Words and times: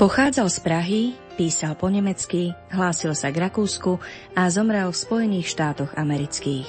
Pochádzal 0.00 0.48
z 0.48 0.58
Prahy, 0.64 1.02
písal 1.36 1.76
po 1.76 1.92
nemecky, 1.92 2.56
hlásil 2.72 3.12
sa 3.12 3.28
k 3.28 3.44
Rakúsku 3.44 4.00
a 4.32 4.48
zomrel 4.48 4.88
v 4.88 4.96
Spojených 4.96 5.52
štátoch 5.52 5.92
amerických. 5.92 6.64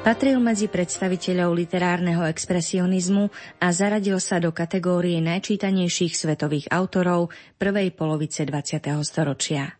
Patril 0.00 0.40
medzi 0.40 0.72
predstaviteľov 0.72 1.52
literárneho 1.52 2.24
expresionizmu 2.24 3.28
a 3.60 3.68
zaradil 3.76 4.16
sa 4.24 4.40
do 4.40 4.56
kategórie 4.56 5.20
najčítanejších 5.20 6.16
svetových 6.16 6.72
autorov 6.72 7.28
prvej 7.60 7.92
polovice 7.92 8.48
20. 8.48 8.88
storočia. 9.04 9.76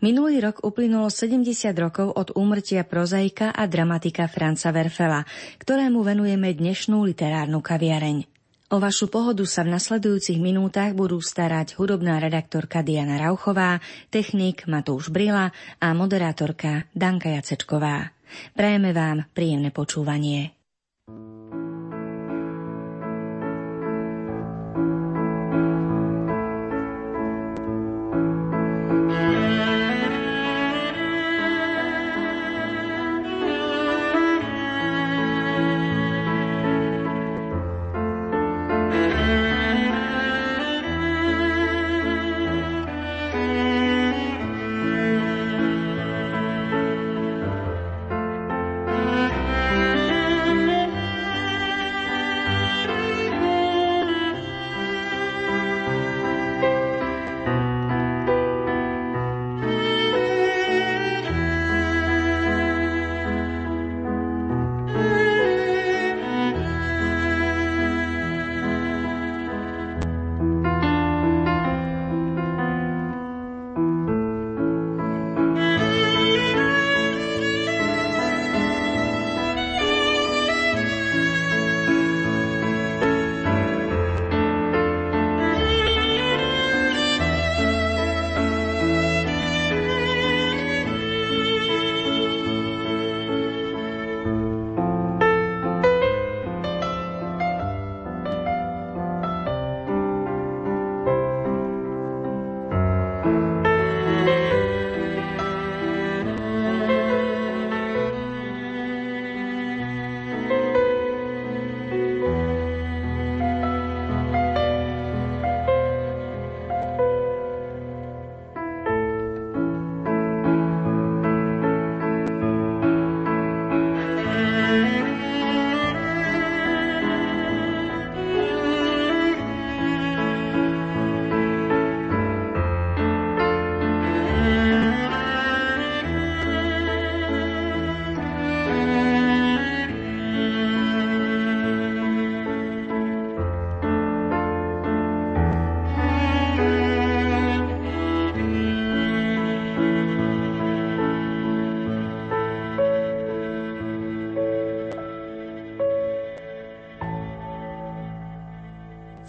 Minulý 0.00 0.40
rok 0.40 0.64
uplynulo 0.64 1.12
70 1.12 1.76
rokov 1.76 2.08
od 2.08 2.32
úmrtia 2.40 2.88
prozaika 2.88 3.52
a 3.52 3.68
dramatika 3.68 4.24
Franca 4.32 4.72
Verfela, 4.72 5.28
ktorému 5.60 6.00
venujeme 6.00 6.56
dnešnú 6.56 7.04
literárnu 7.04 7.60
kaviareň. 7.60 8.35
O 8.66 8.82
vašu 8.82 9.06
pohodu 9.06 9.46
sa 9.46 9.62
v 9.62 9.78
nasledujúcich 9.78 10.42
minútach 10.42 10.90
budú 10.90 11.22
starať 11.22 11.78
hudobná 11.78 12.18
redaktorka 12.18 12.82
Diana 12.82 13.14
Rauchová, 13.14 13.78
technik 14.10 14.66
Matúš 14.66 15.06
Brila 15.06 15.54
a 15.78 15.94
moderátorka 15.94 16.90
Danka 16.90 17.30
Jacečková. 17.30 18.10
Prajeme 18.58 18.90
vám 18.90 19.30
príjemné 19.30 19.70
počúvanie. 19.70 20.55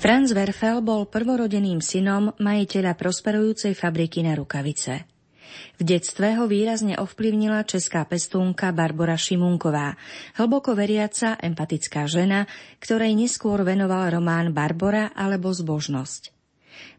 Franz 0.07 0.31
Werfel 0.31 0.79
bol 0.79 1.03
prvorodeným 1.11 1.83
synom 1.83 2.31
majiteľa 2.39 2.95
prosperujúcej 2.95 3.75
fabriky 3.75 4.23
na 4.23 4.39
rukavice. 4.39 5.03
V 5.75 5.81
detstve 5.83 6.31
ho 6.39 6.47
výrazne 6.47 6.95
ovplyvnila 6.95 7.67
česká 7.67 8.07
pestúnka 8.07 8.71
Barbara 8.71 9.19
Šimunková, 9.19 9.99
hlboko 10.39 10.79
veriaca, 10.79 11.35
empatická 11.35 12.07
žena, 12.07 12.47
ktorej 12.79 13.19
neskôr 13.19 13.67
venoval 13.67 14.15
román 14.15 14.55
Barbora 14.55 15.11
alebo 15.11 15.51
Zbožnosť. 15.51 16.31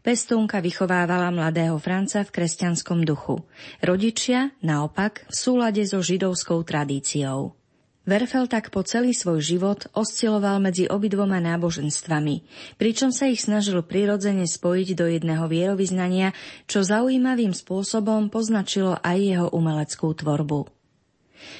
Pestúnka 0.05 0.61
vychovávala 0.61 1.33
mladého 1.33 1.81
Franca 1.81 2.21
v 2.21 2.29
kresťanskom 2.29 3.09
duchu. 3.09 3.41
Rodičia, 3.81 4.53
naopak, 4.61 5.25
v 5.25 5.33
súlade 5.33 5.81
so 5.81 5.97
židovskou 5.97 6.61
tradíciou. 6.61 7.58
Werfel 8.09 8.49
tak 8.49 8.73
po 8.73 8.81
celý 8.81 9.13
svoj 9.13 9.37
život 9.37 9.85
osciloval 9.93 10.57
medzi 10.57 10.89
obidvoma 10.89 11.37
náboženstvami, 11.37 12.41
pričom 12.81 13.13
sa 13.13 13.29
ich 13.29 13.45
snažil 13.45 13.85
prirodzene 13.85 14.49
spojiť 14.49 14.97
do 14.97 15.05
jedného 15.13 15.45
vierovýznania, 15.45 16.33
čo 16.65 16.81
zaujímavým 16.81 17.53
spôsobom 17.53 18.33
poznačilo 18.33 18.97
aj 19.05 19.17
jeho 19.21 19.47
umeleckú 19.53 20.09
tvorbu. 20.17 20.65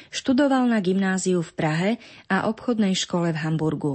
Študoval 0.09 0.65
na 0.65 0.81
gymnáziu 0.81 1.45
v 1.45 1.51
Prahe 1.53 1.91
a 2.25 2.49
obchodnej 2.49 2.97
škole 2.97 3.29
v 3.29 3.41
Hamburgu. 3.45 3.93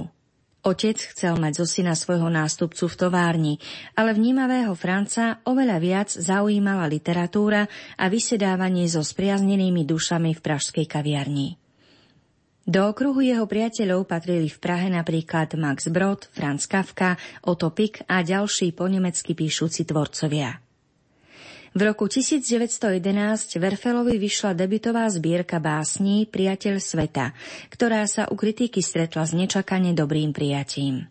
Otec 0.63 0.95
chcel 1.11 1.35
mať 1.35 1.59
zo 1.59 1.65
syna 1.67 1.91
svojho 1.91 2.31
nástupcu 2.31 2.87
v 2.87 2.95
továrni, 2.95 3.53
ale 3.99 4.15
vnímavého 4.15 4.71
Franca 4.79 5.43
oveľa 5.43 5.77
viac 5.83 6.07
zaujímala 6.07 6.87
literatúra 6.87 7.67
a 7.99 8.05
vysedávanie 8.07 8.87
so 8.87 9.03
spriaznenými 9.03 9.83
dušami 9.83 10.31
v 10.31 10.39
pražskej 10.39 10.87
kaviarni. 10.87 11.64
Do 12.65 12.89
okruhu 12.89 13.21
jeho 13.21 13.45
priateľov 13.45 14.09
patrili 14.09 14.49
v 14.49 14.57
Prahe 14.57 14.89
napríklad 14.89 15.53
Max 15.53 15.85
Brod, 15.93 16.25
Franz 16.33 16.65
Kafka, 16.65 17.13
Otto 17.45 17.69
Pick 17.69 18.01
a 18.09 18.25
ďalší 18.25 18.73
po 18.73 18.89
nemecky 18.89 19.37
píšuci 19.37 19.85
tvorcovia. 19.85 20.57
V 21.77 21.81
roku 21.85 22.09
1911 22.09 23.61
Verfelovi 23.61 24.17
vyšla 24.17 24.57
debitová 24.57 25.05
zbierka 25.13 25.61
básní 25.61 26.25
Priateľ 26.25 26.81
sveta, 26.81 27.37
ktorá 27.69 28.01
sa 28.09 28.25
u 28.31 28.35
kritiky 28.39 28.81
stretla 28.81 29.29
s 29.29 29.37
nečakane 29.37 29.93
dobrým 29.93 30.33
prijatím. 30.33 31.05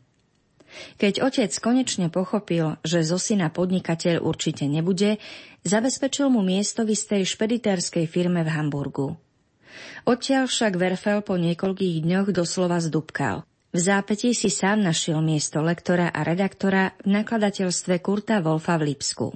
Keď 0.99 1.23
otec 1.23 1.55
konečne 1.63 2.11
pochopil, 2.11 2.83
že 2.83 3.07
zo 3.07 3.15
syna 3.15 3.47
podnikateľ 3.55 4.27
určite 4.27 4.67
nebude, 4.67 5.23
zabezpečil 5.63 6.27
mu 6.35 6.43
miesto 6.43 6.83
v 6.83 6.99
istej 6.99 7.23
špeditérskej 7.23 8.11
firme 8.11 8.43
v 8.43 8.51
Hamburgu. 8.51 9.15
Odtiaľ 10.05 10.51
však 10.51 10.77
Verfel 10.77 11.25
po 11.25 11.39
niekoľkých 11.41 12.05
dňoch 12.05 12.29
doslova 12.35 12.83
zdúbkal. 12.83 13.47
V 13.75 13.79
zápätí 13.83 14.31
si 14.39 14.55
sám 14.55 14.87
našiel 14.87 15.19
miesto 15.19 15.59
lektora 15.59 16.07
a 16.15 16.23
redaktora 16.23 16.95
v 17.03 17.19
nakladateľstve 17.19 17.99
Kurta 17.99 18.39
Wolfa 18.39 18.79
v 18.79 18.95
Lipsku. 18.95 19.35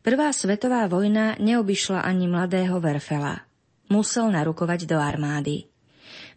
Prvá 0.00 0.32
svetová 0.32 0.88
vojna 0.88 1.36
neobyšla 1.36 2.04
ani 2.04 2.24
mladého 2.24 2.80
Verfela. 2.80 3.44
Musel 3.92 4.32
narukovať 4.32 4.88
do 4.88 4.96
armády. 4.96 5.68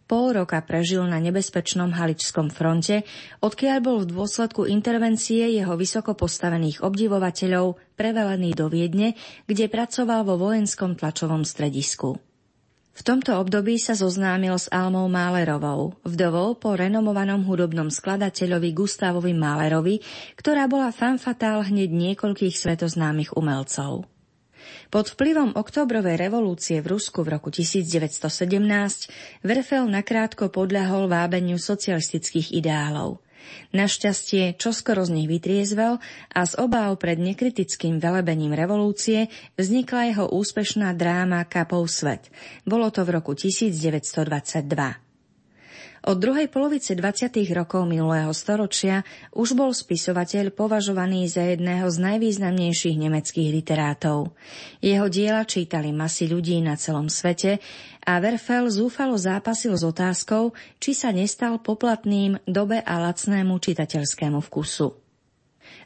Pol 0.07 0.35
roka 0.35 0.59
prežil 0.63 1.03
na 1.03 1.19
nebezpečnom 1.19 1.91
Haličskom 1.91 2.47
fronte, 2.47 3.03
odkiaľ 3.43 3.77
bol 3.83 3.97
v 4.03 4.11
dôsledku 4.15 4.63
intervencie 4.67 5.51
jeho 5.51 5.75
vysoko 5.75 6.15
postavených 6.15 6.79
obdivovateľov 6.79 7.75
prevelený 7.99 8.55
do 8.55 8.71
Viedne, 8.71 9.19
kde 9.47 9.67
pracoval 9.67 10.23
vo 10.23 10.39
vojenskom 10.39 10.95
tlačovom 10.95 11.43
stredisku. 11.43 12.19
V 12.97 13.05
tomto 13.05 13.37
období 13.37 13.77
sa 13.77 13.93
zoznámil 13.93 14.57
s 14.57 14.65
Almou 14.73 15.05
Málerovou, 15.05 15.93
vdovou 16.01 16.57
po 16.57 16.73
renomovanom 16.73 17.45
hudobnom 17.45 17.93
skladateľovi 17.93 18.73
Gustavovi 18.73 19.37
Málerovi, 19.37 20.01
ktorá 20.33 20.65
bola 20.65 20.89
fanfatál 20.89 21.61
hneď 21.61 21.93
niekoľkých 21.93 22.57
svetoznámych 22.57 23.37
umelcov. 23.37 24.09
Pod 24.89 25.05
vplyvom 25.13 25.53
oktobrovej 25.53 26.17
revolúcie 26.17 26.81
v 26.81 26.97
Rusku 26.97 27.21
v 27.21 27.37
roku 27.37 27.53
1917 27.53 28.25
Verfel 29.45 29.85
nakrátko 29.85 30.49
podľahol 30.49 31.05
vábeniu 31.05 31.61
socialistických 31.61 32.49
ideálov– 32.57 33.21
Našťastie 33.71 34.59
čoskoro 34.59 35.07
z 35.07 35.15
nich 35.15 35.27
vytriezvel 35.31 35.97
a 36.33 36.41
z 36.43 36.53
obáv 36.59 36.99
pred 36.99 37.17
nekritickým 37.17 37.97
velebením 37.97 38.51
revolúcie 38.53 39.31
vznikla 39.55 40.13
jeho 40.13 40.25
úspešná 40.29 40.91
dráma 40.93 41.47
Kapov 41.47 41.87
svet. 41.87 42.27
Bolo 42.67 42.91
to 42.91 43.07
v 43.07 43.17
roku 43.17 43.33
1922. 43.33 45.06
Od 46.05 46.17
druhej 46.21 46.45
polovice 46.53 46.93
20. 46.93 47.33
rokov 47.57 47.89
minulého 47.89 48.29
storočia 48.29 49.01
už 49.33 49.57
bol 49.57 49.73
spisovateľ 49.73 50.53
považovaný 50.53 51.25
za 51.25 51.41
jedného 51.49 51.89
z 51.89 51.97
najvýznamnejších 51.97 53.01
nemeckých 53.01 53.49
literátov. 53.49 54.37
Jeho 54.77 55.09
diela 55.09 55.41
čítali 55.49 55.89
masy 55.89 56.29
ľudí 56.29 56.61
na 56.61 56.77
celom 56.77 57.09
svete 57.09 57.57
a 58.05 58.21
Werfel 58.21 58.69
zúfalo 58.69 59.17
zápasil 59.17 59.73
s 59.73 59.81
otázkou, 59.81 60.53
či 60.77 60.93
sa 60.93 61.09
nestal 61.09 61.57
poplatným 61.57 62.37
dobe 62.45 62.77
a 62.85 63.01
lacnému 63.01 63.57
čitateľskému 63.57 64.37
vkusu. 64.45 65.06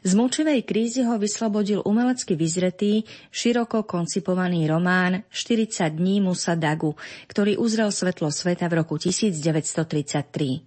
Z 0.02 0.18
močivej 0.18 0.66
krízy 0.66 1.06
ho 1.06 1.14
vyslobodil 1.14 1.78
umelecky 1.86 2.34
vyzretý, 2.34 3.06
široko 3.30 3.86
koncipovaný 3.86 4.66
román 4.66 5.22
40 5.30 5.94
dní 5.94 6.18
Musa 6.18 6.58
Dagu, 6.58 6.98
ktorý 7.30 7.54
uzrel 7.54 7.94
svetlo 7.94 8.34
sveta 8.34 8.66
v 8.66 8.82
roku 8.82 8.98
1933. 8.98 10.66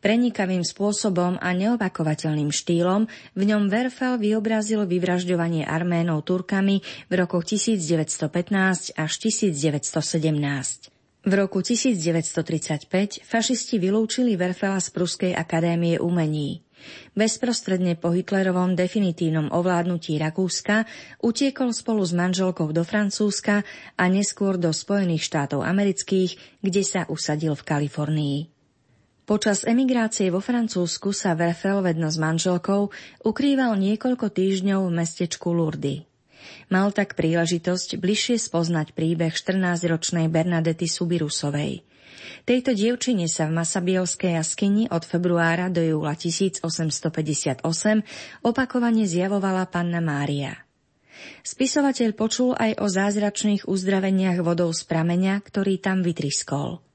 Prenikavým 0.00 0.64
spôsobom 0.64 1.36
a 1.36 1.52
neopakovateľným 1.52 2.48
štýlom 2.48 3.04
v 3.36 3.42
ňom 3.44 3.68
Werfel 3.68 4.16
vyobrazil 4.16 4.88
vyvražďovanie 4.88 5.68
Arménov 5.68 6.24
Turkami 6.24 6.80
v 7.08 7.12
rokoch 7.12 7.44
1915 7.44 8.96
až 8.96 9.12
1917. 9.20 10.96
V 11.26 11.32
roku 11.34 11.60
1935 11.60 13.20
fašisti 13.20 13.76
vylúčili 13.76 14.32
Werfela 14.40 14.80
z 14.80 14.88
Pruskej 14.96 15.32
akadémie 15.36 16.00
umení. 16.00 16.65
Bezprostredne 17.16 17.96
po 17.96 18.12
Hitlerovom 18.12 18.76
definitívnom 18.76 19.48
ovládnutí 19.48 20.20
Rakúska 20.20 20.84
utiekol 21.24 21.72
spolu 21.72 22.04
s 22.04 22.12
manželkou 22.12 22.70
do 22.70 22.84
Francúzska 22.84 23.64
a 23.96 24.04
neskôr 24.12 24.60
do 24.60 24.70
Spojených 24.74 25.24
štátov 25.24 25.64
amerických, 25.64 26.60
kde 26.60 26.82
sa 26.84 27.08
usadil 27.08 27.56
v 27.56 27.66
Kalifornii. 27.66 28.38
Počas 29.26 29.66
emigrácie 29.66 30.30
vo 30.30 30.38
Francúzsku 30.38 31.10
sa 31.10 31.34
Werfel 31.34 31.82
vedno 31.82 32.06
s 32.06 32.14
manželkou 32.14 32.94
ukrýval 33.26 33.74
niekoľko 33.74 34.30
týždňov 34.30 34.86
v 34.86 34.96
mestečku 35.02 35.50
Lourdes. 35.50 36.06
Mal 36.70 36.94
tak 36.94 37.18
príležitosť 37.18 37.98
bližšie 37.98 38.38
spoznať 38.38 38.94
príbeh 38.94 39.34
14-ročnej 39.34 40.30
Bernadety 40.30 40.86
Subirusovej– 40.86 41.82
Tejto 42.46 42.78
dievčine 42.78 43.26
sa 43.26 43.50
v 43.50 43.58
Masabielskej 43.58 44.38
jaskyni 44.38 44.86
od 44.94 45.02
februára 45.02 45.66
do 45.66 45.82
júla 45.82 46.14
1858 46.14 46.62
opakovane 48.46 49.02
zjavovala 49.02 49.66
panna 49.66 49.98
Mária. 49.98 50.54
Spisovateľ 51.42 52.14
počul 52.14 52.54
aj 52.54 52.78
o 52.78 52.86
zázračných 52.86 53.66
uzdraveniach 53.66 54.46
vodou 54.46 54.70
z 54.70 54.78
prameňa, 54.86 55.42
ktorý 55.42 55.82
tam 55.82 56.06
vytriskol. 56.06 56.86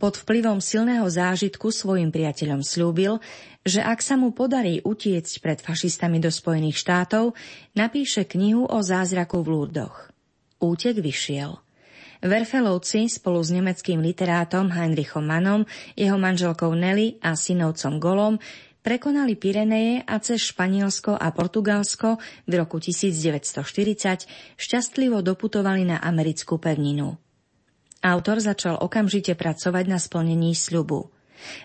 Pod 0.00 0.24
vplyvom 0.24 0.64
silného 0.64 1.04
zážitku 1.04 1.68
svojim 1.68 2.08
priateľom 2.08 2.64
slúbil, 2.64 3.20
že 3.68 3.84
ak 3.84 4.00
sa 4.00 4.16
mu 4.16 4.32
podarí 4.32 4.80
utiecť 4.80 5.34
pred 5.44 5.60
fašistami 5.60 6.16
do 6.16 6.32
Spojených 6.32 6.80
štátov, 6.80 7.36
napíše 7.76 8.24
knihu 8.24 8.64
o 8.64 8.80
zázraku 8.80 9.44
v 9.44 9.52
Lurdoch. 9.52 10.08
Útek 10.64 10.96
vyšiel– 10.96 11.60
Verfelovci 12.18 13.06
spolu 13.06 13.38
s 13.38 13.54
nemeckým 13.54 14.02
literátom 14.02 14.74
Heinrichom 14.74 15.22
Mannom, 15.22 15.62
jeho 15.94 16.18
manželkou 16.18 16.74
Nelly 16.74 17.22
a 17.22 17.38
synovcom 17.38 18.02
Golom 18.02 18.34
prekonali 18.82 19.36
Pireneje 19.36 20.02
a 20.02 20.16
cez 20.18 20.48
Španielsko 20.48 21.14
a 21.14 21.30
Portugalsko 21.30 22.18
v 22.48 22.52
roku 22.56 22.80
1940 22.80 24.58
šťastlivo 24.58 25.20
doputovali 25.22 25.84
na 25.86 26.00
americkú 26.00 26.56
pevninu. 26.56 27.14
Autor 27.98 28.38
začal 28.38 28.78
okamžite 28.78 29.34
pracovať 29.34 29.84
na 29.90 29.98
splnení 29.98 30.54
sľubu. 30.54 31.10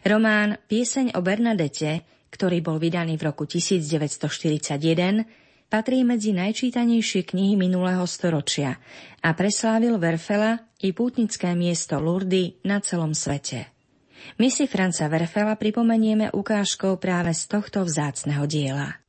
Román 0.05 0.57
Pieseň 0.69 1.17
o 1.17 1.21
Bernadete, 1.21 2.05
ktorý 2.33 2.61
bol 2.65 2.81
vydaný 2.81 3.17
v 3.17 3.29
roku 3.29 3.45
1941, 3.45 5.42
patrí 5.73 6.05
medzi 6.05 6.37
najčítanejšie 6.37 7.33
knihy 7.33 7.57
minulého 7.57 8.05
storočia 8.05 8.77
a 9.25 9.33
preslávil 9.33 9.97
Verfela 9.97 10.69
i 10.85 10.93
pútnické 10.93 11.57
miesto 11.57 11.97
Lurdy 11.97 12.61
na 12.61 12.77
celom 12.77 13.17
svete. 13.17 13.73
My 14.37 14.53
si 14.53 14.69
Franca 14.69 15.09
Verfela 15.09 15.57
pripomenieme 15.57 16.29
ukážkou 16.29 17.01
práve 17.01 17.33
z 17.33 17.49
tohto 17.49 17.81
vzácneho 17.89 18.45
diela. 18.45 19.01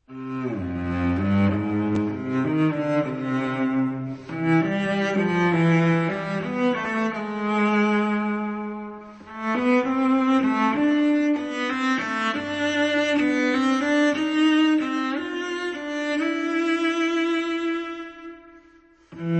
Uprostred 19.14 19.30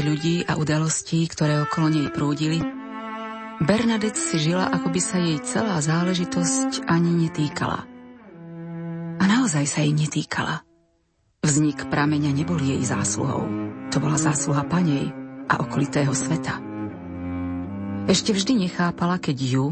ľudí 0.00 0.48
a 0.48 0.56
udalostí, 0.56 1.28
ktoré 1.28 1.60
okolo 1.60 1.92
nej 1.92 2.08
prúdili, 2.08 2.64
Bernadette 3.60 4.16
si 4.16 4.40
žila, 4.40 4.72
ako 4.72 4.88
by 4.88 5.00
sa 5.04 5.20
jej 5.20 5.36
celá 5.44 5.76
záležitosť 5.84 6.88
ani 6.88 7.28
netýkala. 7.28 7.84
A 9.20 9.24
naozaj 9.28 9.68
sa 9.68 9.84
jej 9.84 9.92
netýkala. 9.92 10.69
Vznik 11.50 11.90
prameňa 11.90 12.30
nebol 12.30 12.62
jej 12.62 12.78
zásluhou. 12.86 13.42
To 13.90 13.98
bola 13.98 14.14
zásluha 14.14 14.62
panej 14.70 15.10
a 15.50 15.58
okolitého 15.58 16.14
sveta. 16.14 16.62
Ešte 18.06 18.30
vždy 18.30 18.70
nechápala, 18.70 19.18
keď 19.18 19.58
ju, 19.58 19.64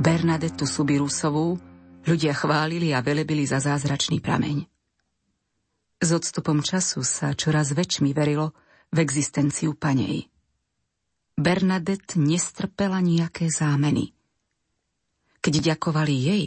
Bernadettu 0.00 0.64
Subirusovú, 0.64 1.60
ľudia 2.08 2.32
chválili 2.32 2.96
a 2.96 3.04
velebili 3.04 3.44
za 3.44 3.60
zázračný 3.60 4.24
prameň. 4.24 4.64
S 6.00 6.08
odstupom 6.16 6.64
času 6.64 7.04
sa 7.04 7.36
čoraz 7.36 7.76
väčšmi 7.76 8.16
verilo, 8.16 8.56
v 8.88 9.04
existenciu 9.04 9.76
panej. 9.76 10.32
Bernadette 11.36 12.16
nestrpela 12.16 13.04
nejaké 13.04 13.52
zámeny. 13.52 14.16
Keď 15.44 15.76
ďakovali 15.76 16.14
jej, 16.16 16.44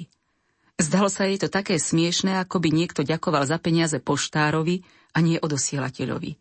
zdalo 0.80 1.10
sa 1.12 1.28
jej 1.28 1.42
to 1.42 1.50
také 1.51 1.82
smiešné, 1.82 2.40
ako 2.40 2.62
by 2.62 2.70
niekto 2.72 3.01
ďakoval 3.01 3.44
za 3.48 3.58
peniaze 3.58 3.98
poštárovi 4.00 4.86
a 5.12 5.20
nie 5.20 5.42
odosielateľovi. 5.42 6.38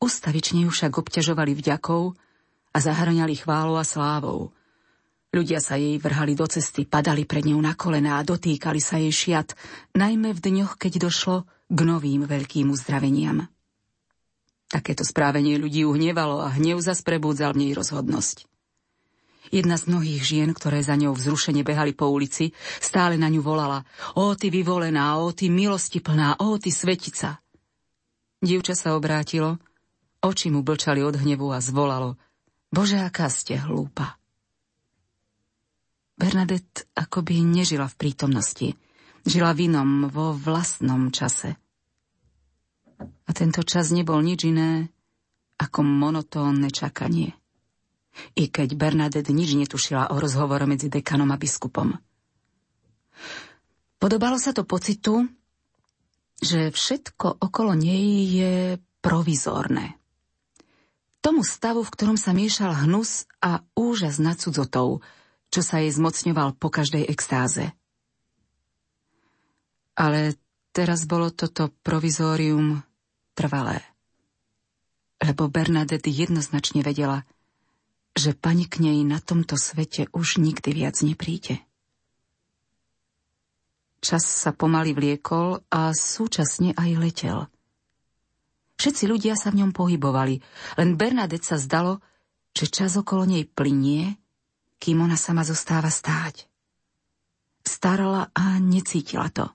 Ustavične 0.00 0.64
ju 0.64 0.70
však 0.72 0.96
obťažovali 0.96 1.52
vďakou 1.52 2.04
a 2.72 2.78
zahrňali 2.80 3.34
chválou 3.36 3.76
a 3.76 3.84
slávou. 3.84 4.56
Ľudia 5.30 5.62
sa 5.62 5.78
jej 5.78 5.94
vrhali 6.00 6.34
do 6.34 6.42
cesty, 6.50 6.82
padali 6.88 7.22
pred 7.22 7.46
ňou 7.46 7.62
na 7.62 7.78
kolená 7.78 8.18
a 8.18 8.26
dotýkali 8.26 8.82
sa 8.82 8.98
jej 8.98 9.14
šiat, 9.14 9.54
najmä 9.94 10.34
v 10.34 10.40
dňoch, 10.42 10.74
keď 10.74 11.06
došlo 11.06 11.46
k 11.70 11.78
novým 11.86 12.26
veľkým 12.26 12.66
uzdraveniam. 12.74 13.46
Takéto 14.66 15.06
správenie 15.06 15.54
ľudí 15.58 15.86
uhnevalo 15.86 16.42
a 16.42 16.50
hnev 16.58 16.82
zas 16.82 17.06
prebúdzal 17.06 17.54
v 17.54 17.66
nej 17.66 17.72
rozhodnosť. 17.78 18.49
Jedna 19.48 19.80
z 19.80 19.88
mnohých 19.88 20.20
žien, 20.20 20.52
ktoré 20.52 20.84
za 20.84 21.00
ňou 21.00 21.16
vzrušene 21.16 21.64
behali 21.64 21.96
po 21.96 22.12
ulici, 22.12 22.52
stále 22.76 23.16
na 23.16 23.32
ňu 23.32 23.40
volala 23.40 23.88
Ó, 24.20 24.36
ty 24.36 24.52
vyvolená, 24.52 25.16
ó, 25.16 25.32
ty 25.32 25.48
milostiplná, 25.48 26.36
ó, 26.44 26.60
ty 26.60 26.68
svetica. 26.68 27.40
Dievča 28.44 28.76
sa 28.76 28.92
obrátilo, 28.92 29.56
oči 30.20 30.52
mu 30.52 30.60
blčali 30.60 31.00
od 31.00 31.16
hnevu 31.16 31.48
a 31.50 31.58
zvolalo 31.64 32.20
Bože, 32.70 33.02
aká 33.02 33.26
ste 33.26 33.58
hlúpa. 33.58 34.20
Bernadette 36.14 36.86
akoby 36.92 37.40
nežila 37.40 37.88
v 37.88 37.98
prítomnosti. 37.98 38.68
Žila 39.24 39.56
v 39.56 39.72
inom, 39.72 40.12
vo 40.12 40.36
vlastnom 40.36 41.08
čase. 41.08 41.56
A 43.00 43.30
tento 43.32 43.64
čas 43.64 43.88
nebol 43.88 44.20
nič 44.20 44.44
iné 44.44 44.92
ako 45.56 45.80
monotónne 45.80 46.68
čakanie. 46.68 47.39
I 48.34 48.50
keď 48.50 48.74
Bernadette 48.74 49.30
nič 49.30 49.54
netušila 49.54 50.12
o 50.12 50.16
rozhovore 50.18 50.66
medzi 50.66 50.90
dekanom 50.90 51.30
a 51.30 51.40
biskupom. 51.40 51.96
Podobalo 54.00 54.40
sa 54.40 54.56
to 54.56 54.64
pocitu, 54.64 55.28
že 56.40 56.72
všetko 56.72 57.44
okolo 57.44 57.76
nej 57.76 58.04
je 58.32 58.54
provizórne. 59.04 60.00
Tomu 61.20 61.44
stavu, 61.44 61.84
v 61.84 61.92
ktorom 61.92 62.16
sa 62.16 62.32
miešal 62.32 62.72
hnus 62.88 63.28
a 63.44 63.60
úžas 63.76 64.16
nad 64.16 64.40
cudzotou, 64.40 65.04
čo 65.52 65.60
sa 65.60 65.84
jej 65.84 65.92
zmocňoval 65.92 66.56
po 66.56 66.72
každej 66.72 67.04
extáze. 67.12 67.76
Ale 69.92 70.32
teraz 70.72 71.04
bolo 71.04 71.28
toto 71.28 71.68
provizórium 71.84 72.80
trvalé. 73.36 73.84
Lebo 75.20 75.52
Bernadette 75.52 76.08
jednoznačne 76.08 76.80
vedela, 76.80 77.28
že 78.16 78.34
pani 78.34 78.66
k 78.66 78.82
nej 78.82 79.00
na 79.06 79.22
tomto 79.22 79.54
svete 79.54 80.10
už 80.10 80.42
nikdy 80.42 80.74
viac 80.74 80.98
nepríde. 81.00 81.62
Čas 84.00 84.24
sa 84.24 84.56
pomaly 84.56 84.96
vliekol 84.96 85.60
a 85.68 85.92
súčasne 85.92 86.72
aj 86.72 86.90
letel. 86.96 87.38
Všetci 88.80 89.04
ľudia 89.04 89.36
sa 89.36 89.52
v 89.52 89.60
ňom 89.60 89.76
pohybovali, 89.76 90.40
len 90.80 90.96
Bernadette 90.96 91.44
sa 91.44 91.60
zdalo, 91.60 92.00
že 92.56 92.72
čas 92.72 92.96
okolo 92.96 93.28
nej 93.28 93.44
plinie, 93.44 94.16
kým 94.80 95.04
ona 95.04 95.20
sama 95.20 95.44
zostáva 95.44 95.92
stáť. 95.92 96.48
Starala 97.60 98.32
a 98.32 98.56
necítila 98.56 99.28
to. 99.28 99.52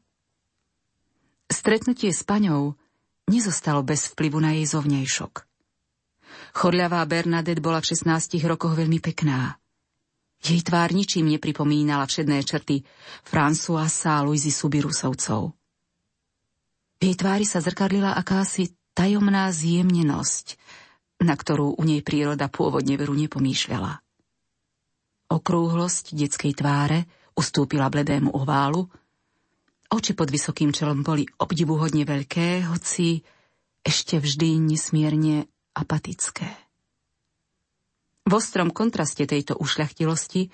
Stretnutie 1.50 2.14
s 2.14 2.22
paňou 2.22 2.78
nezostalo 3.26 3.82
bez 3.82 4.14
vplyvu 4.14 4.38
na 4.38 4.54
jej 4.54 4.70
zovňajšok. 4.70 5.34
Chorľavá 6.56 7.04
Bernadette 7.04 7.60
bola 7.60 7.84
v 7.84 7.92
16 7.92 8.40
rokoch 8.48 8.80
veľmi 8.80 9.04
pekná. 9.04 9.60
Jej 10.40 10.64
tvár 10.64 10.96
ničím 10.96 11.28
nepripomínala 11.28 12.08
všedné 12.08 12.48
črty 12.48 12.80
Françoisa 13.28 14.24
Luizy 14.24 14.56
Subirusovcov. 14.56 15.52
V 16.96 17.02
jej 17.04 17.16
tvári 17.20 17.44
sa 17.44 17.60
zrkadlila 17.60 18.16
akási 18.16 18.72
tajomná 18.96 19.52
zjemnenosť, 19.52 20.56
na 21.28 21.36
ktorú 21.36 21.76
u 21.76 21.84
nej 21.84 22.00
príroda 22.00 22.48
pôvodne 22.48 22.96
veru 22.96 23.20
nepomýšľala. 23.20 24.00
Okrúhlosť 25.36 26.16
detskej 26.16 26.56
tváre 26.56 27.04
ustúpila 27.36 27.92
bledému 27.92 28.32
oválu, 28.32 28.88
oči 29.92 30.16
pod 30.16 30.32
vysokým 30.32 30.72
čelom 30.72 31.04
boli 31.04 31.28
obdivuhodne 31.36 32.08
veľké, 32.08 32.64
hoci 32.72 33.20
ešte 33.84 34.24
vždy 34.24 34.72
nesmierne 34.72 35.52
apatické. 35.76 36.48
V 38.26 38.32
ostrom 38.34 38.74
kontraste 38.74 39.30
tejto 39.30 39.60
ušľachtilosti 39.62 40.50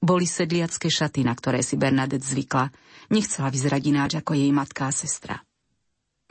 boli 0.00 0.24
sedliacké 0.24 0.88
šaty, 0.88 1.20
na 1.20 1.36
ktoré 1.36 1.60
si 1.60 1.76
Bernadette 1.76 2.24
zvykla. 2.24 2.72
Nechcela 3.12 3.52
vyzerať 3.52 3.82
ináč 3.92 4.10
ako 4.16 4.32
jej 4.32 4.48
matka 4.48 4.88
a 4.88 4.92
sestra. 4.94 5.44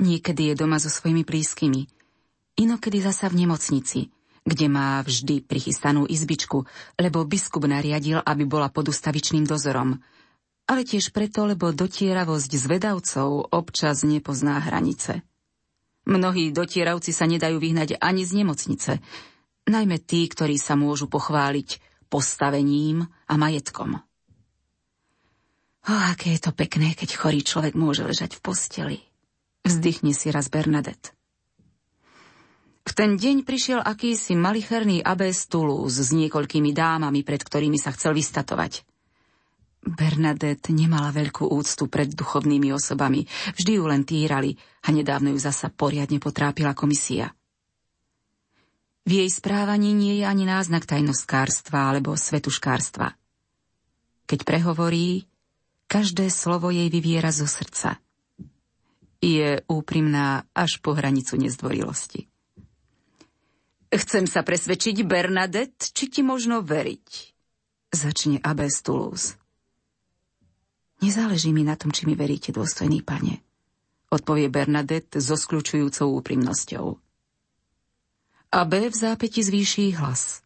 Niekedy 0.01 0.50
je 0.50 0.53
doma 0.58 0.81
so 0.81 0.89
svojimi 0.89 1.22
blízkymi, 1.22 1.86
inokedy 2.58 3.03
zasa 3.05 3.29
v 3.29 3.46
nemocnici, 3.46 4.10
kde 4.41 4.65
má 4.65 4.98
vždy 5.05 5.46
prichystanú 5.46 6.10
izbičku, 6.10 6.65
lebo 6.98 7.27
biskup 7.27 7.69
nariadil, 7.69 8.24
aby 8.25 8.43
bola 8.50 8.74
pod 8.74 8.89
ustavičným 8.89 9.46
dozorom. 9.46 10.01
Ale 10.65 10.81
tiež 10.81 11.13
preto, 11.13 11.46
lebo 11.46 11.69
dotieravosť 11.69 12.51
zvedavcov 12.58 13.53
občas 13.53 14.01
nepozná 14.01 14.58
hranice. 14.58 15.22
Mnohí 16.07 16.55
dotieravci 16.55 17.11
sa 17.11 17.27
nedajú 17.27 17.59
vyhnať 17.59 17.99
ani 17.99 18.23
z 18.23 18.43
nemocnice, 18.43 18.91
najmä 19.67 19.99
tí, 20.01 20.25
ktorí 20.29 20.55
sa 20.55 20.79
môžu 20.79 21.11
pochváliť 21.11 21.81
postavením 22.09 23.05
a 23.29 23.33
majetkom. 23.37 24.01
O, 25.89 25.93
aké 25.93 26.35
je 26.35 26.41
to 26.43 26.51
pekné, 26.51 26.93
keď 26.93 27.15
chorý 27.15 27.41
človek 27.41 27.73
môže 27.77 28.03
ležať 28.03 28.37
v 28.37 28.43
posteli. 28.43 28.97
Vzdychne 29.63 30.11
si 30.11 30.29
raz 30.33 30.49
Bernadette. 30.49 31.15
V 32.89 32.91
ten 32.97 33.21
deň 33.21 33.45
prišiel 33.45 33.79
akýsi 33.85 34.33
malicherný 34.33 35.05
abbé 35.05 35.29
Toulouse 35.29 36.01
s 36.01 36.09
niekoľkými 36.09 36.73
dámami, 36.73 37.21
pred 37.21 37.37
ktorými 37.37 37.77
sa 37.77 37.93
chcel 37.93 38.17
vystatovať. 38.17 38.81
Bernadette 39.79 40.75
nemala 40.75 41.15
veľkú 41.15 41.48
úctu 41.48 41.88
pred 41.88 42.12
duchovnými 42.12 42.75
osobami, 42.75 43.24
vždy 43.55 43.71
ju 43.79 43.83
len 43.88 44.03
týrali 44.03 44.59
a 44.83 44.91
nedávno 44.91 45.31
ju 45.31 45.39
zasa 45.39 45.71
poriadne 45.71 46.19
potrápila 46.19 46.75
komisia. 46.75 47.31
V 49.07 49.25
jej 49.25 49.29
správaní 49.31 49.95
nie 49.95 50.21
je 50.21 50.25
ani 50.27 50.45
náznak 50.45 50.86
tajnoskárstva 50.86 51.89
alebo 51.89 52.13
svetuškárstva. 52.13 53.15
Keď 54.29 54.39
prehovorí, 54.45 55.25
každé 55.89 56.29
slovo 56.29 56.69
jej 56.69 56.91
vyviera 56.93 57.33
zo 57.33 57.50
srdca. 57.50 57.98
Je 59.17 59.65
úprimná 59.65 60.45
až 60.53 60.77
po 60.83 60.93
hranicu 60.93 61.41
nezdvorilosti. 61.41 62.29
Chcem 63.89 64.29
sa 64.29 64.45
presvedčiť, 64.45 65.01
Bernadette, 65.01 65.89
či 65.89 66.13
ti 66.13 66.21
možno 66.21 66.62
veriť. 66.62 67.07
Začne 67.89 68.38
Abbé 68.45 68.69
Toulouse. 68.69 69.33
Nezáleží 70.99 71.55
mi 71.55 71.63
na 71.63 71.79
tom, 71.79 71.95
či 71.95 72.03
mi 72.05 72.15
veríte, 72.15 72.51
dôstojný 72.51 73.03
pane, 73.03 73.39
odpovie 74.11 74.51
Bernadette 74.51 75.23
so 75.23 75.39
skľúčujúcou 75.39 76.11
úprimnosťou 76.19 76.99
a 78.49 78.65
B 78.65 78.89
v 78.89 78.95
zápäti 78.95 79.45
zvýší 79.45 79.93
hlas. 80.01 80.41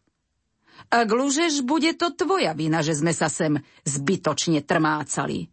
Ak 0.92 1.08
lúžeš, 1.08 1.64
bude 1.64 1.96
to 1.96 2.12
tvoja 2.12 2.52
vina, 2.52 2.84
že 2.84 2.92
sme 2.92 3.16
sa 3.16 3.32
sem 3.32 3.56
zbytočne 3.88 4.60
trmácali. 4.60 5.48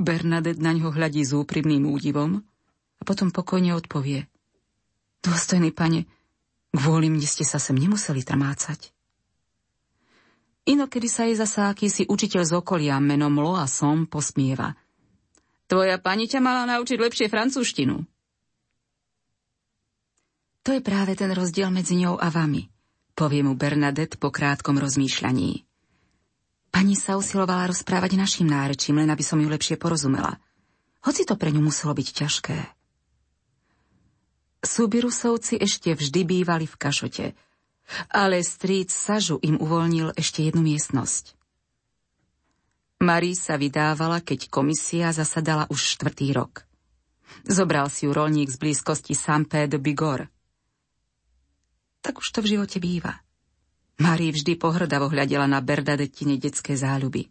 Bernadette 0.00 0.60
na 0.60 0.72
ňo 0.72 0.92
hľadí 0.92 1.20
s 1.24 1.36
úprimným 1.36 1.84
údivom 1.88 2.40
a 2.96 3.02
potom 3.04 3.28
pokojne 3.28 3.76
odpovie. 3.76 4.28
Dôstojný 5.20 5.72
pane, 5.72 6.08
kvôli 6.72 7.12
mne 7.12 7.24
ste 7.28 7.44
sa 7.44 7.60
sem 7.60 7.76
nemuseli 7.76 8.24
trmácať. 8.24 8.95
Inokedy 10.66 11.06
sa 11.06 11.30
jej 11.30 11.38
zasa 11.38 11.70
akýsi 11.70 12.10
učiteľ 12.10 12.42
z 12.42 12.52
okolia 12.58 12.98
menom 12.98 13.38
Loasom 13.38 14.10
posmieva. 14.10 14.74
Tvoja 15.70 15.98
pani 16.02 16.26
ťa 16.26 16.42
mala 16.42 16.66
naučiť 16.66 16.98
lepšie 16.98 17.26
francúzštinu. 17.30 18.02
To 20.66 20.74
je 20.74 20.82
práve 20.82 21.14
ten 21.14 21.30
rozdiel 21.30 21.70
medzi 21.70 21.94
ňou 22.02 22.18
a 22.18 22.26
vami, 22.26 22.66
povie 23.14 23.46
mu 23.46 23.54
Bernadette 23.54 24.18
po 24.18 24.34
krátkom 24.34 24.82
rozmýšľaní. 24.82 25.62
Pani 26.74 26.98
sa 26.98 27.14
usilovala 27.14 27.70
rozprávať 27.70 28.18
našim 28.18 28.50
nárečím, 28.50 28.98
len 28.98 29.08
aby 29.08 29.22
som 29.22 29.38
ju 29.38 29.46
lepšie 29.46 29.78
porozumela. 29.78 30.42
Hoci 31.06 31.22
to 31.22 31.38
pre 31.38 31.54
ňu 31.54 31.62
muselo 31.62 31.94
byť 31.94 32.08
ťažké. 32.10 32.58
Súbirusovci 34.66 35.62
ešte 35.62 35.94
vždy 35.94 36.26
bývali 36.26 36.66
v 36.66 36.74
Kašote, 36.74 37.38
ale 38.10 38.42
strýc 38.42 38.90
Sažu 38.90 39.38
im 39.42 39.58
uvoľnil 39.60 40.14
ešte 40.18 40.42
jednu 40.42 40.62
miestnosť. 40.62 41.34
Marie 43.02 43.36
sa 43.36 43.60
vydávala, 43.60 44.24
keď 44.24 44.48
komisia 44.48 45.12
zasadala 45.12 45.68
už 45.68 45.98
štvrtý 45.98 46.32
rok. 46.32 46.64
Zobral 47.44 47.92
si 47.92 48.08
ju 48.08 48.16
rolník 48.16 48.48
z 48.48 48.56
blízkosti 48.56 49.12
Sampé 49.12 49.68
de 49.68 49.76
Bigor– 49.76 50.26
tak 52.06 52.22
už 52.22 52.30
to 52.30 52.38
v 52.38 52.54
živote 52.54 52.78
býva. 52.78 53.18
Mári 53.98 54.30
vždy 54.30 54.54
pohrdavo 54.54 55.10
hľadela 55.10 55.50
na 55.50 55.58
Berdadettine 55.58 56.38
detské 56.38 56.78
záľuby. 56.78 57.26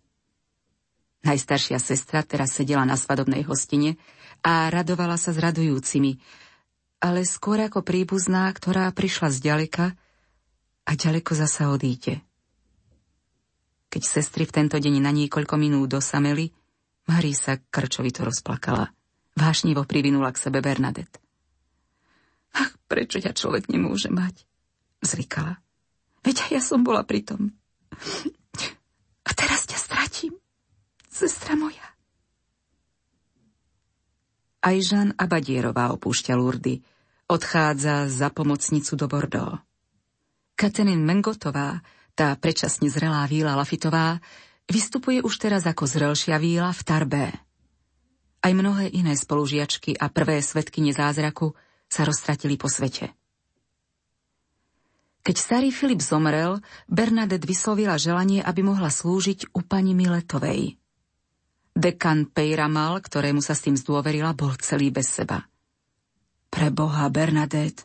Najstaršia 1.24 1.80
sestra 1.80 2.28
teraz 2.28 2.52
sedela 2.52 2.84
na 2.84 3.00
svadobnej 3.00 3.48
hostine 3.48 3.96
a 4.44 4.68
radovala 4.68 5.16
sa 5.16 5.32
s 5.32 5.40
radujúcimi, 5.40 6.20
ale 7.00 7.24
skôr 7.24 7.64
ako 7.64 7.88
príbuzná, 7.88 8.52
ktorá 8.52 8.92
prišla 8.92 9.32
z 9.32 9.38
ďaleka 9.40 9.96
a 10.86 10.92
ďaleko 10.94 11.34
zasa 11.34 11.74
odíde. 11.74 12.22
Keď 13.90 14.02
sestry 14.04 14.46
v 14.46 14.56
tento 14.56 14.78
deň 14.78 15.02
na 15.02 15.12
niekoľko 15.12 15.56
minút 15.58 15.98
dosameli, 15.98 16.52
Marí 17.06 17.38
sa 17.38 17.62
krčovito 17.62 18.26
rozplakala. 18.26 18.90
Vášnivo 19.38 19.86
privinula 19.86 20.34
k 20.34 20.42
sebe 20.42 20.58
Bernadette. 20.58 21.22
Ach, 22.58 22.74
prečo 22.90 23.22
ťa 23.22 23.38
človek 23.38 23.70
nemôže 23.70 24.10
mať? 24.10 24.42
zrikala. 25.06 25.62
Veď 26.26 26.58
ja 26.58 26.62
som 26.66 26.82
bola 26.82 27.06
pri 27.06 27.22
tom. 27.22 27.54
A 29.22 29.32
teraz 29.38 29.70
ťa 29.70 29.78
stratím, 29.78 30.34
sestra 31.06 31.54
moja. 31.54 31.86
Aj 34.66 34.74
Žan 34.82 35.14
Abadierová 35.14 35.94
opúšťa 35.94 36.34
Lurdy. 36.34 36.82
Odchádza 37.30 38.10
za 38.10 38.34
pomocnicu 38.34 38.98
do 38.98 39.06
Bordeaux. 39.06 39.65
Katerin 40.56 41.04
Mengotová, 41.04 41.84
tá 42.16 42.32
predčasne 42.40 42.88
zrelá 42.88 43.28
víla 43.28 43.60
Lafitová, 43.60 44.24
vystupuje 44.72 45.20
už 45.20 45.36
teraz 45.36 45.68
ako 45.68 45.84
zrelšia 45.84 46.40
víla 46.40 46.72
v 46.72 46.82
Tarbé. 46.88 47.26
Aj 48.40 48.54
mnohé 48.56 48.88
iné 48.96 49.20
spolužiačky 49.20 50.00
a 50.00 50.08
prvé 50.08 50.40
svetky 50.40 50.80
nezázraku 50.80 51.52
sa 51.92 52.08
roztratili 52.08 52.56
po 52.56 52.72
svete. 52.72 53.12
Keď 55.26 55.36
starý 55.36 55.74
Filip 55.74 56.00
zomrel, 56.06 56.62
Bernadette 56.86 57.50
vyslovila 57.50 57.98
želanie, 57.98 58.46
aby 58.46 58.62
mohla 58.62 58.94
slúžiť 58.94 59.58
u 59.58 59.66
pani 59.66 59.98
Miletovej. 59.98 60.78
Dekan 61.76 62.30
Pejramal, 62.32 63.02
ktorému 63.04 63.44
sa 63.44 63.58
s 63.58 63.66
tým 63.68 63.76
zdôverila, 63.76 64.38
bol 64.38 64.56
celý 64.62 64.94
bez 64.94 65.12
seba. 65.12 65.44
Pre 66.48 66.70
Boha, 66.72 67.10
Bernadette, 67.12 67.84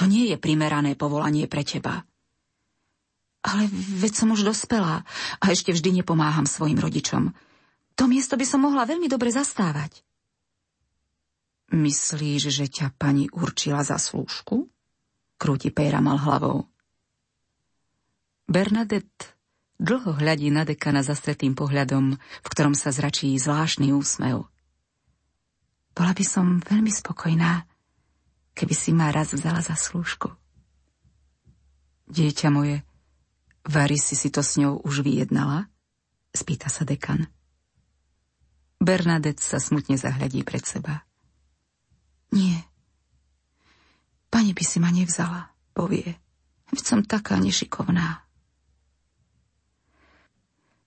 to 0.00 0.08
nie 0.08 0.32
je 0.32 0.40
primerané 0.40 0.96
povolanie 0.96 1.44
pre 1.44 1.60
teba. 1.60 2.08
Ale 3.44 3.68
veď 4.00 4.12
som 4.16 4.32
už 4.32 4.48
dospelá 4.48 5.04
a 5.36 5.44
ešte 5.52 5.76
vždy 5.76 6.00
nepomáham 6.00 6.48
svojim 6.48 6.80
rodičom. 6.80 7.36
To 8.00 8.08
miesto 8.08 8.40
by 8.40 8.48
som 8.48 8.64
mohla 8.64 8.88
veľmi 8.88 9.12
dobre 9.12 9.28
zastávať. 9.28 10.00
Myslíš, 11.76 12.48
že 12.48 12.66
ťa 12.72 12.96
pani 12.96 13.28
určila 13.28 13.84
za 13.84 14.00
slúžku? 14.00 14.72
Krúti 15.36 15.68
Pejramal 15.68 16.16
hlavou. 16.16 16.64
Bernadette 18.48 19.36
Dlho 19.80 20.12
hľadí 20.12 20.52
na 20.52 20.68
dekana 20.68 21.00
zastretým 21.00 21.56
pohľadom, 21.56 22.16
v 22.20 22.48
ktorom 22.52 22.76
sa 22.76 22.92
zračí 22.92 23.32
zvláštny 23.36 23.96
úsmev. 23.96 24.44
Bola 25.96 26.12
by 26.12 26.24
som 26.24 26.60
veľmi 26.60 26.92
spokojná, 26.92 27.64
keby 28.60 28.74
si 28.76 28.92
ma 28.92 29.08
raz 29.08 29.32
vzala 29.32 29.64
za 29.64 29.72
slúžku. 29.72 30.28
Dieťa 32.12 32.52
moje, 32.52 32.84
Vary 33.64 34.00
si 34.00 34.16
si 34.16 34.32
to 34.32 34.40
s 34.40 34.56
ňou 34.56 34.80
už 34.84 35.04
vyjednala? 35.04 35.68
Spýta 36.32 36.72
sa 36.72 36.88
dekan. 36.88 37.28
Bernadette 38.80 39.44
sa 39.44 39.60
smutne 39.60 40.00
zahľadí 40.00 40.40
pred 40.40 40.64
seba. 40.64 41.04
Nie. 42.32 42.64
Pani 44.32 44.56
by 44.56 44.64
si 44.64 44.80
ma 44.80 44.88
nevzala, 44.88 45.52
povie. 45.76 46.16
Veď 46.72 46.80
som 46.86 47.00
taká 47.04 47.36
nešikovná. 47.36 48.24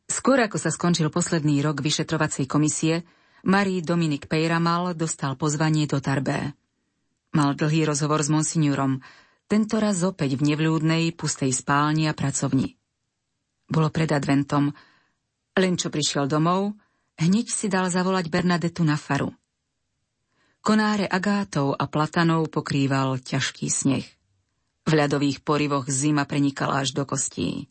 Skôr 0.10 0.39
ako 0.42 0.58
sa 0.58 0.74
skončil 0.74 1.13
posledný 1.13 1.62
rok 1.62 1.84
vyšetrovacej 1.84 2.50
komisie, 2.50 3.06
Marie 3.44 3.84
Dominik 3.84 4.32
Pejramal 4.32 4.96
dostal 4.96 5.36
pozvanie 5.36 5.86
do 5.86 6.00
Tarbé. 6.00 6.56
Mal 7.34 7.58
dlhý 7.58 7.90
rozhovor 7.90 8.22
s 8.22 8.30
monsignorom, 8.30 9.02
tento 9.50 9.82
raz 9.82 10.06
opäť 10.06 10.38
v 10.38 10.54
nevľúdnej, 10.54 11.18
pustej 11.18 11.50
spálni 11.50 12.06
a 12.06 12.13
pracovni. 12.13 12.78
Bolo 13.66 13.90
pred 13.90 14.13
adventom. 14.13 14.70
Len 15.58 15.74
čo 15.74 15.90
prišiel 15.90 16.30
domov, 16.30 16.78
hneď 17.18 17.50
si 17.50 17.74
dal 17.74 17.90
zavolať 17.90 18.30
Bernadetu 18.30 18.86
na 18.86 19.02
faru. 19.02 19.34
Konáre 20.62 21.10
agátov 21.10 21.74
a 21.74 21.90
platanov 21.90 22.54
pokrýval 22.54 23.18
ťažký 23.20 23.68
sneh. 23.68 24.06
V 24.86 24.92
ľadových 24.94 25.42
porivoch 25.42 25.90
zima 25.90 26.30
prenikala 26.30 26.86
až 26.86 26.93
do 26.93 27.04
kostí. 27.04 27.65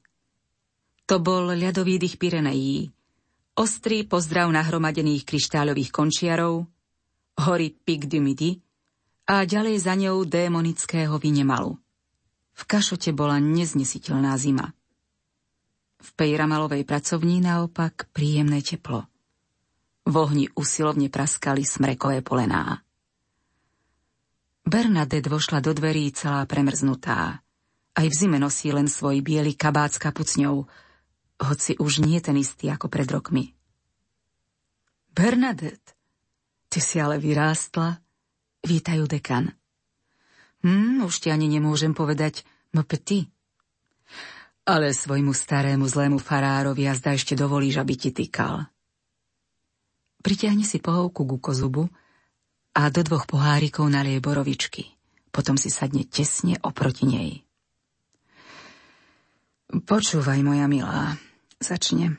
To 1.07 1.23
bol 1.23 1.55
ľadový 1.55 2.03
dých 2.03 2.19
Pirenejí, 2.19 2.91
ostrý 3.55 4.03
pozdrav 4.11 4.51
nahromadených 4.51 5.23
kryštáľových 5.23 5.91
končiarov, 5.95 6.67
hory 7.47 7.71
Pic 7.71 8.11
du 8.11 8.19
Midi 8.19 8.59
a 9.27 9.47
ďalej 9.47 9.77
za 9.79 9.95
ňou 9.95 10.27
démonického 10.27 11.15
Vinemalu. 11.19 11.79
V 12.53 12.63
Kašote 12.67 13.15
bola 13.15 13.39
neznesiteľná 13.39 14.35
zima. 14.37 14.75
V 16.03 16.09
Pejramalovej 16.19 16.83
pracovní 16.83 17.39
naopak 17.39 18.11
príjemné 18.11 18.59
teplo. 18.61 19.07
V 20.03 20.15
ohni 20.19 20.51
usilovne 20.59 21.07
praskali 21.07 21.63
smrekové 21.63 22.27
polená. 22.27 22.83
Bernadette 24.67 25.31
vošla 25.31 25.63
do 25.63 25.71
dverí 25.71 26.11
celá 26.11 26.43
premrznutá. 26.43 27.39
Aj 27.93 28.07
v 28.07 28.15
zime 28.15 28.43
nosí 28.43 28.75
len 28.75 28.91
svoj 28.91 29.23
biely 29.23 29.55
kabát 29.55 29.95
s 29.95 30.03
kapucňou, 30.03 30.67
hoci 31.39 31.79
už 31.79 32.03
nie 32.03 32.19
ten 32.19 32.35
istý 32.35 32.71
ako 32.75 32.91
pred 32.91 33.07
rokmi. 33.07 33.55
Bernadette, 35.13 35.95
ty 36.67 36.83
si 36.83 36.99
ale 36.99 37.23
vyrástla, 37.23 38.02
vítajú 38.63 39.05
dekan. 39.11 39.53
Hm, 40.63 41.03
už 41.07 41.27
ti 41.27 41.29
ani 41.31 41.51
nemôžem 41.51 41.93
povedať 41.93 42.47
petit. 42.87 43.29
Ale 44.63 44.95
svojmu 44.95 45.35
starému 45.35 45.91
zlému 45.91 46.23
farárovi 46.23 46.87
jazda 46.87 47.19
ešte 47.19 47.35
dovolíš, 47.35 47.83
aby 47.83 47.99
ti 47.99 48.15
týkal. 48.15 48.71
Pritiahni 50.23 50.63
si 50.63 50.79
pohovku 50.79 51.27
ku 51.27 51.37
kozubu 51.43 51.91
a 52.79 52.87
do 52.95 53.03
dvoch 53.03 53.27
pohárikov 53.27 53.91
nalie 53.91 54.23
borovičky. 54.23 54.87
Potom 55.35 55.59
si 55.59 55.67
sadne 55.67 56.07
tesne 56.07 56.63
oproti 56.63 57.11
nej. 57.11 57.31
Počúvaj, 59.73 60.41
moja 60.47 60.71
milá, 60.71 61.19
Začne. 61.63 62.19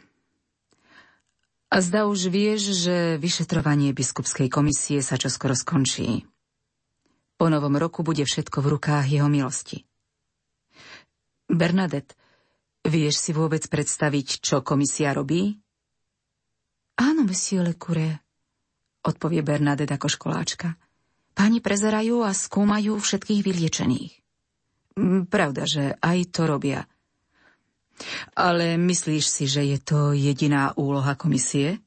A 1.67 1.83
zda 1.83 2.07
už 2.07 2.31
vieš, 2.31 2.71
že 2.87 3.19
vyšetrovanie 3.19 3.91
biskupskej 3.91 4.47
komisie 4.47 5.03
sa 5.03 5.19
čoskoro 5.19 5.51
skončí. 5.51 6.23
Po 7.43 7.51
novom 7.51 7.75
roku 7.75 8.07
bude 8.07 8.23
všetko 8.23 8.63
v 8.63 8.79
rukách 8.79 9.19
jeho 9.19 9.27
milosti. 9.27 9.83
Bernadette, 11.51 12.15
vieš 12.87 13.19
si 13.19 13.35
vôbec 13.35 13.67
predstaviť, 13.67 14.39
čo 14.39 14.63
komisia 14.63 15.11
robí? 15.11 15.59
Áno, 16.95 17.27
monsieur 17.27 17.67
le 17.67 17.75
curé, 17.75 18.23
odpovie 19.03 19.43
Bernadette 19.43 19.91
ako 19.91 20.07
školáčka. 20.07 20.79
Páni 21.35 21.59
prezerajú 21.59 22.23
a 22.23 22.31
skúmajú 22.31 22.95
všetkých 22.95 23.43
vyliečených. 23.43 24.13
Pravda, 25.27 25.67
že 25.67 25.99
aj 25.99 26.31
to 26.31 26.47
robia– 26.47 26.87
ale 28.33 28.77
myslíš 28.77 29.25
si, 29.27 29.45
že 29.45 29.61
je 29.61 29.77
to 29.77 30.17
jediná 30.17 30.73
úloha 30.73 31.13
komisie? 31.13 31.77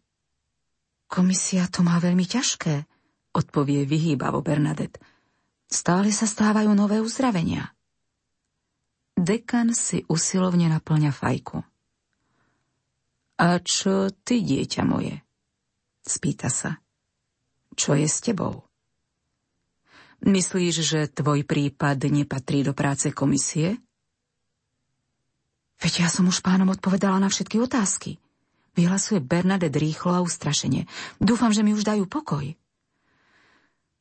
Komisia 1.10 1.66
to 1.66 1.82
má 1.82 1.98
veľmi 1.98 2.28
ťažké, 2.28 2.86
odpovie 3.34 3.86
vyhýbavo 3.86 4.42
Bernadette. 4.42 4.98
Stále 5.66 6.14
sa 6.14 6.30
stávajú 6.30 6.70
nové 6.72 7.02
uzdravenia. 7.02 7.74
Dekan 9.16 9.72
si 9.72 10.04
usilovne 10.06 10.70
naplňa 10.70 11.10
fajku. 11.10 11.58
A 13.36 13.60
čo 13.60 14.08
ty, 14.12 14.40
dieťa 14.40 14.82
moje? 14.86 15.20
Spýta 16.06 16.48
sa. 16.48 16.80
Čo 17.76 17.98
je 17.98 18.08
s 18.08 18.24
tebou? 18.24 18.64
Myslíš, 20.24 20.74
že 20.80 21.12
tvoj 21.12 21.44
prípad 21.44 22.08
nepatrí 22.08 22.64
do 22.64 22.72
práce 22.72 23.12
komisie? 23.12 23.76
Veď 25.76 26.06
ja 26.06 26.08
som 26.08 26.24
už 26.24 26.40
pánom 26.40 26.72
odpovedala 26.72 27.20
na 27.20 27.28
všetky 27.28 27.60
otázky. 27.60 28.16
Vyhlasuje 28.72 29.20
Bernadette 29.20 29.76
rýchlo 29.76 30.16
a 30.16 30.24
ustrašene. 30.24 30.88
Dúfam, 31.20 31.52
že 31.52 31.60
mi 31.60 31.76
už 31.76 31.84
dajú 31.84 32.08
pokoj. 32.08 32.56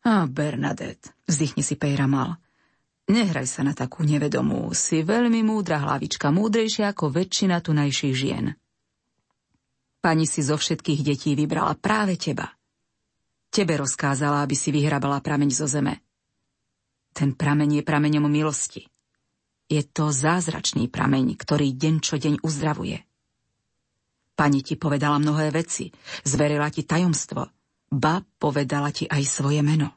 A 0.06 0.30
Bernadette, 0.30 1.18
vzdychne 1.26 1.65
si 1.65 1.74
Pejra 1.82 2.06
mal. 2.06 2.38
Nehraj 3.10 3.50
sa 3.50 3.65
na 3.65 3.74
takú 3.74 4.06
nevedomú. 4.06 4.70
Si 4.78 5.02
veľmi 5.02 5.41
múdra 5.41 5.82
hlavička, 5.82 6.30
múdrejšia 6.30 6.94
ako 6.94 7.10
väčšina 7.10 7.58
tunajších 7.58 8.13
žien. 8.13 8.54
Pani 10.06 10.30
si 10.30 10.46
zo 10.46 10.62
všetkých 10.62 11.02
detí 11.02 11.34
vybrala 11.34 11.74
práve 11.74 12.22
teba. 12.22 12.54
Tebe 13.50 13.82
rozkázala, 13.82 14.46
aby 14.46 14.54
si 14.54 14.70
vyhrabala 14.70 15.18
prameň 15.26 15.50
zo 15.50 15.65
zeme. 15.65 16.06
Ten 17.10 17.34
prameň 17.34 17.82
je 17.82 17.84
prameňom 17.88 18.30
milosti. 18.30 18.86
Je 19.65 19.82
to 19.82 20.13
zázračný 20.13 20.86
prameň, 20.94 21.34
ktorý 21.34 21.74
deň 21.74 21.96
čo 22.06 22.22
deň 22.22 22.46
uzdravuje. 22.46 23.02
Pani 24.38 24.62
ti 24.62 24.78
povedala 24.78 25.18
mnohé 25.18 25.50
veci, 25.50 25.89
zverila 26.22 26.70
ti 26.70 26.86
tajomstvo, 26.86 27.55
ba 27.91 28.26
povedala 28.41 28.89
ti 28.89 29.06
aj 29.06 29.24
svoje 29.26 29.62
meno. 29.62 29.93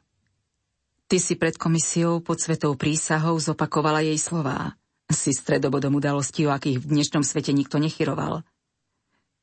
Ty 1.09 1.17
si 1.17 1.33
pred 1.33 1.57
komisiou 1.57 2.21
pod 2.21 2.37
svetou 2.37 2.77
prísahou 2.77 3.33
zopakovala 3.41 4.05
jej 4.05 4.19
slová. 4.21 4.77
Si 5.09 5.33
stredobodom 5.33 5.97
udalostí, 5.97 6.45
o 6.45 6.53
akých 6.53 6.77
v 6.77 6.85
dnešnom 6.85 7.25
svete 7.25 7.49
nikto 7.49 7.81
nechyroval. 7.81 8.45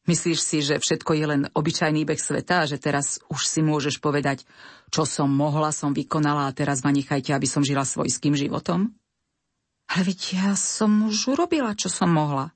Myslíš 0.06 0.38
si, 0.38 0.62
že 0.62 0.78
všetko 0.78 1.18
je 1.18 1.24
len 1.26 1.42
obyčajný 1.50 2.06
beh 2.06 2.22
sveta 2.22 2.62
a 2.62 2.68
že 2.70 2.78
teraz 2.78 3.18
už 3.26 3.42
si 3.42 3.66
môžeš 3.66 3.98
povedať, 3.98 4.46
čo 4.94 5.02
som 5.02 5.26
mohla, 5.26 5.74
som 5.74 5.90
vykonala 5.90 6.46
a 6.46 6.54
teraz 6.54 6.86
ma 6.86 6.94
nechajte, 6.94 7.34
aby 7.34 7.50
som 7.50 7.66
žila 7.66 7.82
svojským 7.82 8.38
životom? 8.38 8.94
Ale 9.90 10.06
veď 10.06 10.18
ja 10.38 10.50
som 10.54 11.10
už 11.10 11.34
urobila, 11.34 11.74
čo 11.74 11.90
som 11.90 12.14
mohla. 12.14 12.54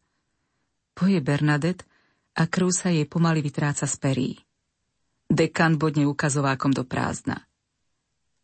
Poje 0.94 1.18
Bernadette 1.18 1.82
a 2.38 2.46
krv 2.46 2.70
sa 2.70 2.94
jej 2.94 3.10
pomaly 3.10 3.42
vytráca 3.42 3.90
z 3.90 3.96
perí. 3.98 4.30
Dekan 5.30 5.78
bodne 5.78 6.10
ukazovákom 6.10 6.74
do 6.74 6.82
prázdna. 6.82 7.46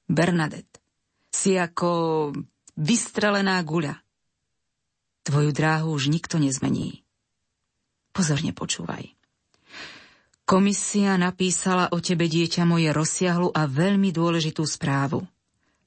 Bernadette, 0.07 0.79
si 1.35 1.59
ako 1.59 2.31
vystrelená 2.79 3.59
guľa. 3.67 3.99
Tvoju 5.27 5.51
dráhu 5.51 5.91
už 5.99 6.15
nikto 6.15 6.39
nezmení. 6.39 7.03
Pozorne 8.15 8.55
počúvaj. 8.55 9.13
Komisia 10.47 11.19
napísala 11.19 11.91
o 11.91 11.99
tebe, 11.99 12.31
dieťa 12.31 12.63
moje, 12.63 12.95
rozsiahlu 12.95 13.51
a 13.51 13.67
veľmi 13.67 14.15
dôležitú 14.15 14.63
správu. 14.63 15.27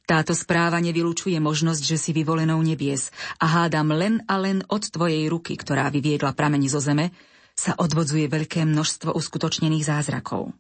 Táto 0.04 0.36
správa 0.36 0.84
nevylučuje 0.84 1.40
možnosť, 1.40 1.96
že 1.96 1.96
si 1.96 2.12
vyvolenou 2.12 2.60
nebies 2.60 3.08
a 3.40 3.48
hádam 3.48 3.96
len 3.96 4.20
a 4.28 4.36
len 4.36 4.68
od 4.68 4.84
tvojej 4.84 5.32
ruky, 5.32 5.56
ktorá 5.56 5.88
vyviedla 5.88 6.36
pramení 6.36 6.68
zo 6.68 6.84
zeme, 6.84 7.16
sa 7.56 7.72
odvodzuje 7.80 8.28
veľké 8.28 8.68
množstvo 8.68 9.16
uskutočnených 9.16 9.88
zázrakov. 9.88 10.52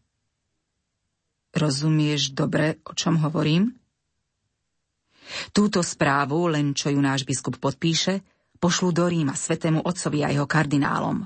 Rozumieš 1.49 2.37
dobre, 2.37 2.77
o 2.85 2.93
čom 2.93 3.17
hovorím? 3.25 3.73
Túto 5.53 5.81
správu, 5.85 6.49
len 6.49 6.73
čo 6.73 6.89
ju 6.89 6.99
náš 7.01 7.25
biskup 7.25 7.57
podpíše, 7.57 8.21
pošlu 8.57 8.89
do 8.91 9.05
Ríma 9.05 9.33
svetému 9.33 9.85
otcovi 9.85 10.25
a 10.25 10.29
jeho 10.33 10.45
kardinálom. 10.49 11.25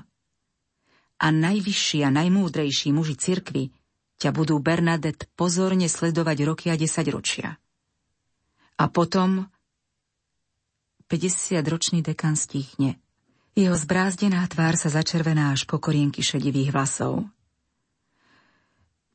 A 1.20 1.26
najvyšší 1.30 2.04
a 2.04 2.10
najmúdrejší 2.12 2.92
muži 2.92 3.16
cirkvy 3.16 3.72
ťa 4.20 4.30
budú 4.30 4.60
Bernadette 4.60 5.26
pozorne 5.34 5.88
sledovať 5.90 6.38
roky 6.46 6.66
a 6.70 6.76
desaťročia. 6.78 7.56
A 8.74 8.84
potom 8.90 9.46
50-ročný 11.08 12.02
dekan 12.02 12.34
stichne. 12.34 12.98
Jeho 13.54 13.78
zbrázdená 13.78 14.42
tvár 14.50 14.74
sa 14.74 14.90
začervená 14.90 15.54
až 15.54 15.62
po 15.70 15.78
korienky 15.78 16.26
šedivých 16.26 16.74
vlasov. 16.74 17.22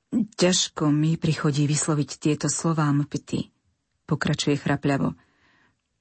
Ťažko 0.09 0.89
mi 0.89 1.21
prichodí 1.21 1.69
vysloviť 1.69 2.09
tieto 2.17 2.49
slová 2.49 2.89
mpty, 2.89 3.53
pokračuje 4.09 4.57
chrapľavo. 4.57 5.13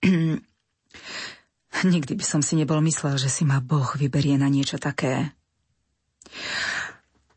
Nikdy 1.92 2.12
by 2.16 2.25
som 2.25 2.40
si 2.40 2.57
nebol 2.57 2.81
myslel, 2.81 3.21
že 3.21 3.29
si 3.29 3.44
ma 3.44 3.61
Boh 3.61 3.92
vyberie 3.92 4.40
na 4.40 4.49
niečo 4.49 4.81
také. 4.81 5.37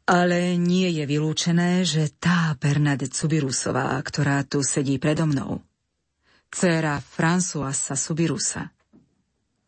Ale 0.07 0.55
nie 0.55 0.88
je 0.95 1.03
vylúčené, 1.03 1.84
že 1.84 2.07
tá 2.15 2.55
Bernadette 2.55 3.15
Subirusová, 3.15 3.95
ktorá 3.99 4.43
tu 4.47 4.63
sedí 4.63 4.95
predo 4.95 5.27
mnou, 5.27 5.60
dcéra 6.51 7.03
Françoisa 7.03 7.99
Subirusa. 7.99 8.71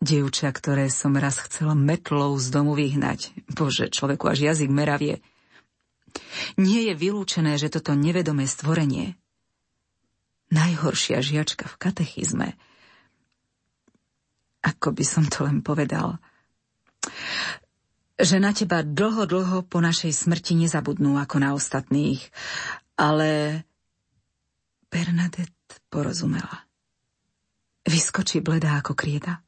Dievča, 0.04 0.52
ktoré 0.52 0.92
som 0.92 1.16
raz 1.16 1.40
chcel 1.48 1.72
metlou 1.80 2.36
z 2.36 2.52
domu 2.52 2.76
vyhnať. 2.76 3.32
Bože, 3.56 3.88
človeku 3.88 4.28
až 4.28 4.52
jazyk 4.52 4.68
meravie. 4.68 5.24
Nie 6.60 6.92
je 6.92 6.94
vylúčené, 6.94 7.58
že 7.58 7.74
toto 7.74 7.98
nevedomé 7.98 8.46
stvorenie, 8.46 9.18
najhoršia 10.54 11.26
žiačka 11.26 11.66
v 11.66 11.80
katechizme, 11.82 12.50
ako 14.62 14.94
by 14.94 15.04
som 15.04 15.26
to 15.26 15.44
len 15.44 15.66
povedal, 15.66 16.22
že 18.16 18.38
na 18.38 18.54
teba 18.54 18.86
dlho, 18.86 19.26
dlho 19.26 19.66
po 19.66 19.82
našej 19.82 20.14
smrti 20.14 20.56
nezabudnú 20.56 21.18
ako 21.18 21.36
na 21.42 21.58
ostatných, 21.58 22.22
ale 22.96 23.62
Bernadette 24.88 25.82
porozumela. 25.90 26.70
Vyskočí 27.84 28.40
bledá 28.40 28.80
ako 28.80 28.94
krieda. 28.94 29.42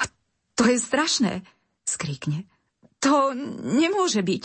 A 0.00 0.08
to 0.56 0.64
je 0.66 0.80
strašné, 0.80 1.44
skríkne. 1.84 2.48
To 3.04 3.36
nemôže 3.62 4.24
byť. 4.24 4.42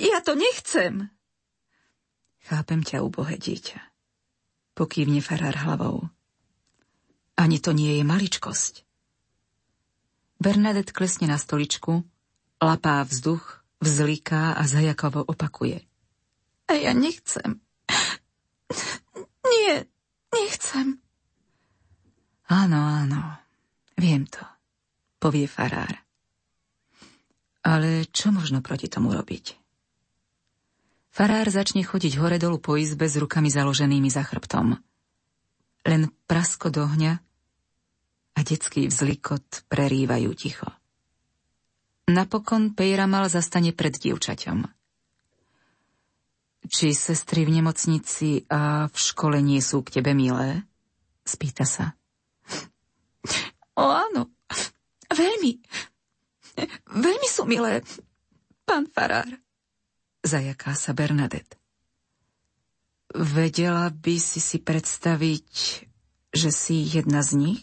Ja 0.00 0.24
to 0.24 0.32
nechcem. 0.32 1.12
Chápem 2.48 2.80
ťa, 2.80 3.04
ubohé 3.04 3.36
dieťa. 3.36 3.84
Pokývne 4.72 5.20
farár 5.20 5.60
hlavou. 5.60 6.08
Ani 7.36 7.60
to 7.60 7.76
nie 7.76 8.00
je 8.00 8.04
maličkosť. 8.08 8.88
Bernadette 10.40 10.96
klesne 10.96 11.28
na 11.28 11.36
stoličku, 11.36 12.00
lapá 12.64 13.04
vzduch, 13.04 13.60
vzliká 13.76 14.56
a 14.56 14.64
zajakovo 14.64 15.20
opakuje. 15.20 15.84
A 16.64 16.72
ja 16.80 16.96
nechcem. 16.96 17.60
Nie, 19.44 19.84
nechcem. 20.32 20.96
Áno, 22.48 22.80
áno, 22.80 23.36
viem 24.00 24.24
to, 24.24 24.40
povie 25.20 25.44
farár. 25.44 25.92
Ale 27.60 28.08
čo 28.08 28.32
možno 28.32 28.64
proti 28.64 28.88
tomu 28.88 29.12
robiť? 29.12 29.59
Farár 31.20 31.52
začne 31.52 31.84
chodiť 31.84 32.16
hore 32.16 32.40
dolu 32.40 32.56
po 32.56 32.80
izbe 32.80 33.04
s 33.04 33.12
rukami 33.20 33.52
založenými 33.52 34.08
za 34.08 34.24
chrbtom. 34.24 34.80
Len 35.84 36.08
prasko 36.24 36.72
dohňa 36.72 37.12
a 38.32 38.40
detský 38.40 38.88
vzlikot 38.88 39.68
prerývajú 39.68 40.32
ticho. 40.32 40.64
Napokon 42.08 42.72
Pejramal 42.72 43.28
zastane 43.28 43.76
pred 43.76 44.00
dievčaťom. 44.00 44.64
Či 46.72 46.96
sestry 46.96 47.44
v 47.44 47.60
nemocnici 47.60 48.48
a 48.48 48.88
v 48.88 48.96
škole 48.96 49.44
nie 49.44 49.60
sú 49.60 49.84
k 49.84 50.00
tebe 50.00 50.16
milé? 50.16 50.64
Spýta 51.28 51.68
sa. 51.68 52.00
O 53.76 53.92
áno, 53.92 54.32
veľmi, 55.12 55.52
veľmi 56.88 57.28
sú 57.28 57.44
milé, 57.44 57.84
pán 58.64 58.88
Farár. 58.88 59.49
Zajaká 60.20 60.76
sa 60.76 60.92
Bernadette. 60.92 61.56
Vedela 63.10 63.90
by 63.90 64.16
si 64.20 64.38
si 64.38 64.62
predstaviť, 64.62 65.50
že 66.30 66.50
si 66.54 66.84
jedna 66.84 67.24
z 67.24 67.30
nich? 67.36 67.62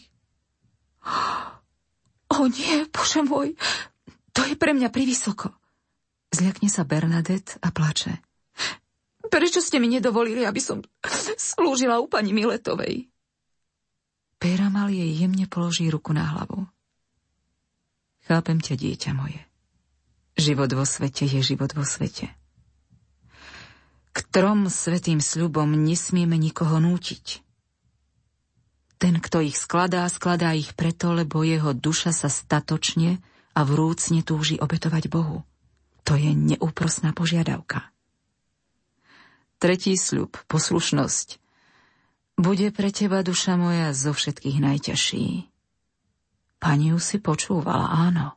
O 2.28 2.44
nie, 2.44 2.84
bože 2.92 3.24
môj, 3.24 3.56
to 4.36 4.44
je 4.44 4.54
pre 4.54 4.76
mňa 4.76 4.92
privysoko. 4.92 5.48
Zľakne 6.28 6.68
sa 6.68 6.84
Bernadette 6.84 7.56
a 7.64 7.72
plače. 7.72 8.20
Prečo 9.26 9.58
ste 9.58 9.80
mi 9.80 9.88
nedovolili, 9.88 10.44
aby 10.44 10.60
som 10.60 10.84
slúžila 11.40 11.98
u 11.98 12.06
pani 12.06 12.36
Miletovej? 12.36 13.08
Péramal 14.38 14.92
jej 14.92 15.08
jemne 15.18 15.50
položí 15.50 15.90
ruku 15.90 16.14
na 16.14 16.30
hlavu. 16.30 16.68
Chápem 18.28 18.60
ťa, 18.60 18.76
dieťa 18.76 19.10
moje. 19.16 19.40
Život 20.38 20.70
vo 20.78 20.84
svete 20.86 21.26
je 21.26 21.42
život 21.42 21.74
vo 21.74 21.82
svete. 21.82 22.30
K 24.18 24.26
trom 24.34 24.66
svetým 24.66 25.22
sľubom 25.22 25.70
nesmieme 25.78 26.34
nikoho 26.34 26.82
nútiť. 26.82 27.46
Ten, 28.98 29.22
kto 29.22 29.46
ich 29.46 29.54
skladá, 29.54 30.02
skladá 30.10 30.58
ich 30.58 30.74
preto, 30.74 31.14
lebo 31.14 31.46
jeho 31.46 31.70
duša 31.70 32.10
sa 32.10 32.26
statočne 32.26 33.22
a 33.54 33.60
vrúcne 33.62 34.26
túži 34.26 34.58
obetovať 34.58 35.06
Bohu. 35.06 35.46
To 36.02 36.18
je 36.18 36.34
neúprosná 36.34 37.14
požiadavka. 37.14 37.94
Tretí 39.62 39.94
sľub, 39.94 40.34
poslušnosť, 40.50 41.38
bude 42.38 42.70
pre 42.74 42.90
teba, 42.90 43.22
duša 43.22 43.54
moja, 43.54 43.94
zo 43.94 44.14
všetkých 44.14 44.62
najťažší. 44.62 45.50
Pani 46.58 46.94
ju 46.94 46.98
si 46.98 47.22
počúvala, 47.22 47.90
áno. 47.90 48.34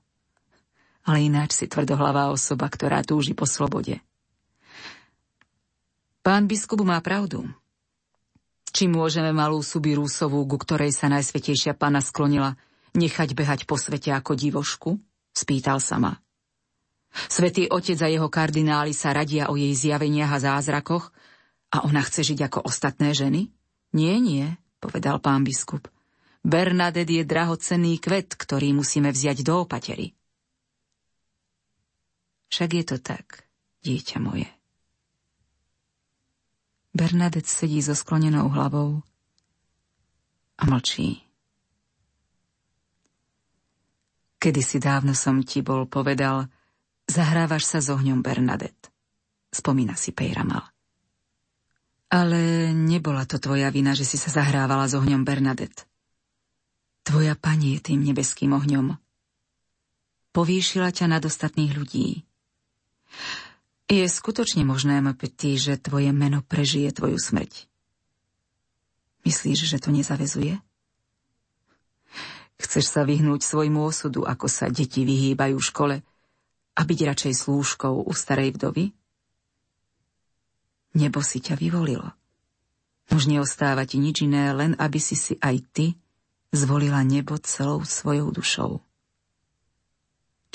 Ale 1.05 1.25
ináč 1.25 1.57
si 1.57 1.65
tvrdohlavá 1.65 2.29
osoba, 2.29 2.69
ktorá 2.69 3.01
túži 3.01 3.33
po 3.33 3.49
slobode. 3.49 4.01
Pán 6.21 6.45
biskup 6.45 6.85
má 6.85 7.01
pravdu. 7.01 7.49
Či 8.69 8.85
môžeme 8.85 9.33
malú 9.33 9.65
suby 9.65 9.97
Rúsovú, 9.97 10.45
ku 10.45 10.61
ktorej 10.61 10.93
sa 10.93 11.09
najsvetejšia 11.09 11.73
pána 11.73 11.97
sklonila, 11.97 12.61
nechať 12.93 13.33
behať 13.33 13.59
po 13.65 13.73
svete 13.73 14.13
ako 14.13 14.37
divošku? 14.37 15.01
Spýtal 15.33 15.81
sa 15.81 15.97
ma. 15.97 16.13
Svetý 17.27 17.67
otec 17.67 17.97
a 17.99 18.07
jeho 18.07 18.29
kardináli 18.29 18.93
sa 18.93 19.11
radia 19.17 19.49
o 19.49 19.57
jej 19.57 19.73
zjaveniach 19.73 20.37
a 20.37 20.39
zázrakoch 20.39 21.11
a 21.73 21.83
ona 21.89 22.05
chce 22.05 22.21
žiť 22.31 22.39
ako 22.47 22.69
ostatné 22.69 23.17
ženy? 23.17 23.49
Nie, 23.91 24.21
nie, 24.21 24.45
povedal 24.79 25.19
pán 25.19 25.41
biskup. 25.41 25.89
Bernadette 26.45 27.11
je 27.11 27.25
drahocenný 27.25 27.97
kvet, 27.97 28.37
ktorý 28.37 28.77
musíme 28.77 29.09
vziať 29.09 29.41
do 29.41 29.65
opatery. 29.65 30.13
Však 32.53 32.69
je 32.77 32.83
to 32.85 32.97
tak, 33.01 33.49
dieťa 33.83 34.21
moje. 34.21 34.60
Bernadette 36.91 37.47
sedí 37.47 37.79
so 37.79 37.95
sklonenou 37.95 38.51
hlavou 38.51 38.99
a 40.59 40.63
mlčí. 40.67 41.23
Kedysi 44.41 44.81
dávno 44.81 45.15
som 45.15 45.39
ti 45.45 45.63
bol 45.63 45.87
povedal, 45.87 46.51
zahrávaš 47.07 47.63
sa 47.63 47.79
s 47.79 47.87
ohňom 47.87 48.19
Bernadette. 48.19 48.91
Spomína 49.53 49.95
si 49.95 50.11
Pejramal. 50.11 50.67
Ale 52.11 52.73
nebola 52.75 53.23
to 53.23 53.39
tvoja 53.39 53.71
vina, 53.71 53.95
že 53.95 54.03
si 54.03 54.19
sa 54.19 54.27
zahrávala 54.27 54.89
s 54.89 54.97
ohňom 54.97 55.23
Bernadette. 55.23 55.87
Tvoja 57.07 57.39
pani 57.39 57.79
je 57.79 57.93
tým 57.93 58.03
nebeským 58.03 58.51
ohňom. 58.51 58.99
Povýšila 60.35 60.91
ťa 60.91 61.07
nad 61.07 61.23
ostatných 61.23 61.71
ľudí. 61.71 62.27
Je 63.91 64.07
skutočne 64.07 64.63
možné, 64.63 65.03
Mapety, 65.03 65.59
že 65.59 65.75
tvoje 65.75 66.15
meno 66.15 66.39
prežije 66.39 66.95
tvoju 66.95 67.19
smrť. 67.19 67.67
Myslíš, 69.27 69.67
že 69.67 69.83
to 69.83 69.91
nezavezuje? 69.91 70.63
Chceš 72.55 72.87
sa 72.87 73.03
vyhnúť 73.03 73.43
svojmu 73.43 73.83
osudu, 73.83 74.23
ako 74.23 74.47
sa 74.47 74.71
deti 74.71 75.03
vyhýbajú 75.03 75.59
v 75.59 75.67
škole 75.67 75.95
a 76.71 76.81
byť 76.87 76.99
radšej 77.03 77.33
slúžkou 77.35 78.07
u 78.07 78.11
starej 78.15 78.55
vdovy? 78.55 78.95
Nebo 80.95 81.19
si 81.19 81.43
ťa 81.43 81.59
vyvolilo. 81.59 82.15
Už 83.11 83.27
neostáva 83.27 83.83
ti 83.83 83.99
nič 83.99 84.23
iné, 84.23 84.55
len 84.55 84.71
aby 84.79 85.03
si 85.03 85.19
si 85.19 85.35
aj 85.43 85.67
ty 85.75 85.99
zvolila 86.55 87.03
nebo 87.03 87.35
celou 87.43 87.83
svojou 87.83 88.31
dušou. 88.31 88.79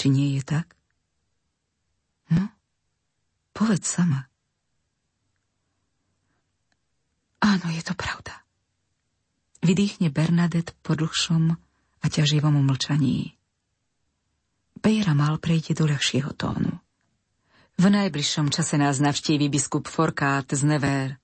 Či 0.00 0.08
nie 0.08 0.40
je 0.40 0.42
tak? 0.56 0.72
No, 2.32 2.48
povedz 3.56 3.88
sama. 3.88 4.28
Áno, 7.40 7.72
je 7.72 7.80
to 7.80 7.96
pravda. 7.96 8.36
Vydýchne 9.64 10.12
Bernadette 10.12 10.76
po 10.84 10.92
dlhšom 10.92 11.56
a 12.04 12.06
ťaživom 12.06 12.60
mlčaní. 12.60 13.32
Bejra 14.76 15.16
mal 15.16 15.40
prejde 15.40 15.72
do 15.72 15.88
ľahšieho 15.88 16.36
tónu. 16.36 16.76
V 17.80 17.84
najbližšom 17.88 18.52
čase 18.52 18.76
nás 18.76 19.00
navštíví 19.00 19.48
biskup 19.48 19.88
Forkát 19.88 20.52
z 20.52 20.62
Never. 20.64 21.16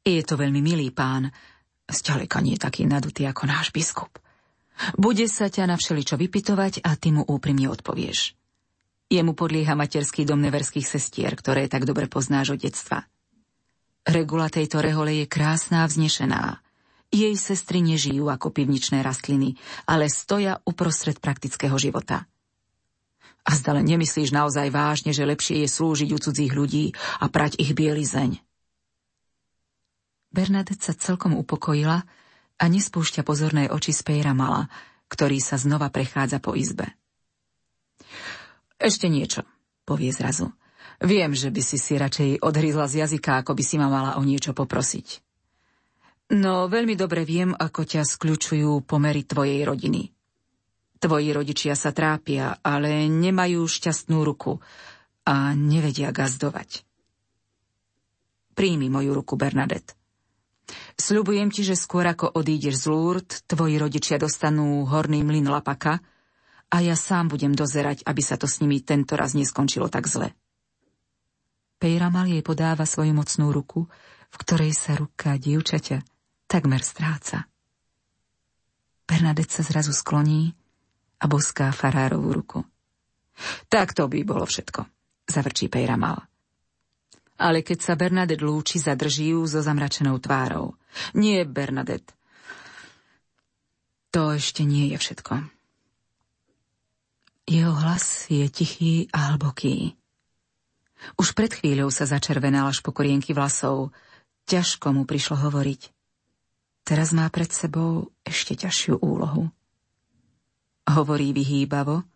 Je 0.00 0.24
to 0.24 0.40
veľmi 0.40 0.64
milý 0.64 0.88
pán, 0.88 1.28
zďaleka 1.88 2.40
nie 2.40 2.56
taký 2.56 2.88
nadutý 2.88 3.28
ako 3.28 3.44
náš 3.44 3.68
biskup. 3.68 4.16
Bude 4.96 5.28
sa 5.28 5.52
ťa 5.52 5.68
na 5.68 5.76
všeličo 5.76 6.16
vypitovať 6.16 6.80
a 6.80 6.96
ty 6.96 7.12
mu 7.12 7.20
úprimne 7.20 7.68
odpovieš. 7.68 8.39
Jemu 9.10 9.34
podlieha 9.34 9.74
materský 9.74 10.22
dom 10.22 10.38
neverských 10.38 10.86
sestier, 10.86 11.34
ktoré 11.34 11.66
tak 11.66 11.82
dobre 11.82 12.06
poznáš 12.06 12.54
od 12.54 12.62
detstva. 12.62 13.10
Regula 14.06 14.46
tejto 14.46 14.78
rehole 14.78 15.18
je 15.18 15.26
krásna 15.26 15.82
a 15.82 15.90
vznešená. 15.90 16.62
Jej 17.10 17.34
sestry 17.34 17.82
nežijú 17.82 18.30
ako 18.30 18.54
pivničné 18.54 19.02
rastliny, 19.02 19.58
ale 19.90 20.06
stoja 20.06 20.62
uprostred 20.62 21.18
praktického 21.18 21.74
života. 21.74 22.30
A 23.42 23.50
zdale 23.58 23.82
nemyslíš 23.82 24.30
naozaj 24.30 24.70
vážne, 24.70 25.10
že 25.10 25.26
lepšie 25.26 25.66
je 25.66 25.68
slúžiť 25.68 26.14
u 26.14 26.18
cudzích 26.22 26.54
ľudí 26.54 26.94
a 27.18 27.26
prať 27.26 27.58
ich 27.58 27.74
bielizeň. 27.74 28.38
Bernadette 30.30 30.86
sa 30.86 30.94
celkom 30.94 31.34
upokojila 31.34 32.06
a 32.62 32.64
nespúšťa 32.70 33.26
pozorné 33.26 33.66
oči 33.74 33.90
z 33.90 34.06
Pejra 34.06 34.38
Mala, 34.38 34.70
ktorý 35.10 35.42
sa 35.42 35.58
znova 35.58 35.90
prechádza 35.90 36.38
po 36.38 36.54
izbe. 36.54 36.94
Ešte 38.80 39.12
niečo, 39.12 39.44
povie 39.84 40.08
zrazu. 40.08 40.56
Viem, 41.04 41.36
že 41.36 41.52
by 41.52 41.60
si 41.60 41.76
si 41.76 42.00
radšej 42.00 42.40
odhryzla 42.40 42.88
z 42.88 43.04
jazyka, 43.04 43.44
ako 43.44 43.52
by 43.52 43.62
si 43.64 43.76
ma 43.76 43.92
mala 43.92 44.16
o 44.16 44.24
niečo 44.24 44.56
poprosiť. 44.56 45.20
No, 46.40 46.64
veľmi 46.64 46.96
dobre 46.96 47.28
viem, 47.28 47.52
ako 47.52 47.84
ťa 47.84 48.08
skľučujú 48.08 48.88
pomery 48.88 49.28
tvojej 49.28 49.60
rodiny. 49.68 50.08
Tvoji 51.00 51.28
rodičia 51.32 51.76
sa 51.76 51.92
trápia, 51.92 52.56
ale 52.60 53.04
nemajú 53.08 53.68
šťastnú 53.68 54.20
ruku 54.24 54.60
a 55.28 55.52
nevedia 55.52 56.08
gazdovať. 56.12 56.84
Príjmi 58.56 58.88
moju 58.88 59.12
ruku, 59.12 59.36
Bernadette. 59.36 59.96
Sľubujem 60.96 61.48
ti, 61.52 61.64
že 61.64 61.76
skôr 61.76 62.04
ako 62.04 62.36
odídeš 62.36 62.84
z 62.84 62.86
Lourdes, 62.92 63.42
tvoji 63.48 63.80
rodičia 63.80 64.20
dostanú 64.20 64.84
horný 64.88 65.24
mlyn 65.24 65.48
Lapaka 65.48 65.98
a 66.70 66.76
ja 66.80 66.94
sám 66.94 67.28
budem 67.30 67.52
dozerať, 67.52 68.06
aby 68.06 68.22
sa 68.22 68.38
to 68.38 68.46
s 68.46 68.62
nimi 68.62 68.78
tento 68.80 69.18
raz 69.18 69.34
neskončilo 69.34 69.90
tak 69.90 70.06
zle. 70.06 70.30
Pejramal 71.82 72.30
jej 72.30 72.44
podáva 72.44 72.86
svoju 72.86 73.10
mocnú 73.10 73.50
ruku, 73.50 73.90
v 74.30 74.36
ktorej 74.38 74.72
sa 74.76 74.94
ruka 74.94 75.34
dievčaťa 75.34 76.00
takmer 76.46 76.80
stráca. 76.86 77.50
Bernadette 79.04 79.50
sa 79.50 79.66
zrazu 79.66 79.90
skloní 79.90 80.54
a 81.18 81.26
boská 81.26 81.74
farárovú 81.74 82.30
ruku. 82.30 82.58
Tak 83.66 83.96
to 83.96 84.06
by 84.06 84.22
bolo 84.22 84.46
všetko, 84.46 84.86
zavrčí 85.26 85.66
Pejramal 85.66 86.30
ale 87.40 87.64
keď 87.64 87.78
sa 87.80 87.96
Bernadette 87.96 88.44
lúči, 88.44 88.76
zadrží 88.76 89.32
ju 89.32 89.48
so 89.48 89.64
zamračenou 89.64 90.20
tvárou. 90.20 90.76
Nie, 91.16 91.48
Bernadette. 91.48 92.12
To 94.12 94.36
ešte 94.36 94.68
nie 94.68 94.92
je 94.92 95.00
všetko. 95.00 95.59
Jeho 97.50 97.74
hlas 97.74 98.30
je 98.30 98.46
tichý 98.46 99.10
a 99.10 99.34
hlboký. 99.34 99.98
Už 101.18 101.34
pred 101.34 101.50
chvíľou 101.50 101.90
sa 101.90 102.06
začervenal 102.06 102.70
až 102.70 102.78
po 102.78 102.94
korienky 102.94 103.34
vlasov. 103.34 103.90
Ťažko 104.46 104.94
mu 104.94 105.02
prišlo 105.02 105.34
hovoriť. 105.50 105.90
Teraz 106.86 107.10
má 107.10 107.26
pred 107.26 107.50
sebou 107.50 108.14
ešte 108.22 108.54
ťažšiu 108.54 109.02
úlohu. 109.02 109.50
Hovorí 110.86 111.34
vyhýbavo 111.34 112.06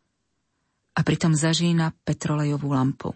a 0.95 1.01
pritom 1.03 1.35
zažína 1.35 1.91
petrolejovú 2.07 2.71
lampu 2.71 3.11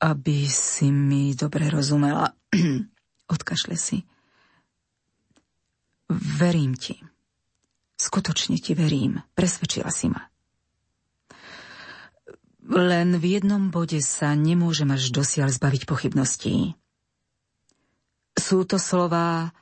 aby 0.00 0.48
si 0.48 0.88
mi 0.88 1.36
dobre 1.36 1.68
rozumela. 1.68 2.32
Odkašle 3.34 3.76
si. 3.76 4.00
Verím 6.10 6.74
ti. 6.74 6.96
Skutočne 8.00 8.56
ti 8.56 8.72
verím. 8.72 9.20
Presvedčila 9.36 9.92
si 9.92 10.08
ma. 10.08 10.24
Len 12.64 13.20
v 13.20 13.24
jednom 13.36 13.68
bode 13.68 14.00
sa 14.00 14.32
nemôžem 14.32 14.88
až 14.88 15.12
dosiaľ 15.12 15.52
zbaviť 15.52 15.84
pochybností. 15.84 16.72
Sú 18.40 18.64
to 18.64 18.80
slová 18.80 19.52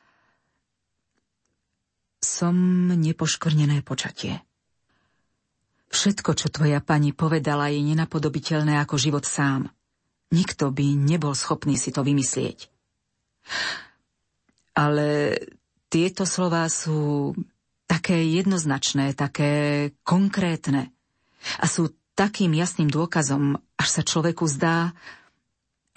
som 2.23 2.55
nepoškvrnené 2.95 3.83
počatie. 3.83 4.39
Všetko, 5.91 6.39
čo 6.39 6.47
tvoja 6.47 6.79
pani 6.79 7.11
povedala, 7.11 7.75
je 7.75 7.83
nenapodobiteľné 7.83 8.79
ako 8.87 9.03
život 9.03 9.27
sám. 9.27 9.67
Nikto 10.31 10.71
by 10.71 10.95
nebol 10.95 11.35
schopný 11.35 11.75
si 11.75 11.91
to 11.91 12.07
vymyslieť. 12.07 12.71
Ale 14.79 15.35
tieto 15.89 16.29
slová 16.29 16.69
sú 16.69 17.33
také 17.99 18.23
jednoznačné, 18.23 19.19
také 19.19 19.91
konkrétne 20.07 20.95
a 21.59 21.67
sú 21.67 21.91
takým 22.15 22.55
jasným 22.55 22.87
dôkazom, 22.87 23.59
až 23.75 23.89
sa 23.91 24.03
človeku 24.07 24.47
zdá, 24.47 24.95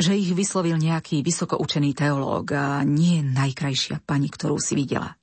že 0.02 0.18
ich 0.18 0.34
vyslovil 0.34 0.82
nejaký 0.82 1.22
vysokoučený 1.22 1.94
teológ 1.94 2.58
a 2.58 2.82
nie 2.82 3.22
najkrajšia 3.22 4.02
pani, 4.02 4.34
ktorú 4.34 4.58
si 4.58 4.74
videla. 4.74 5.14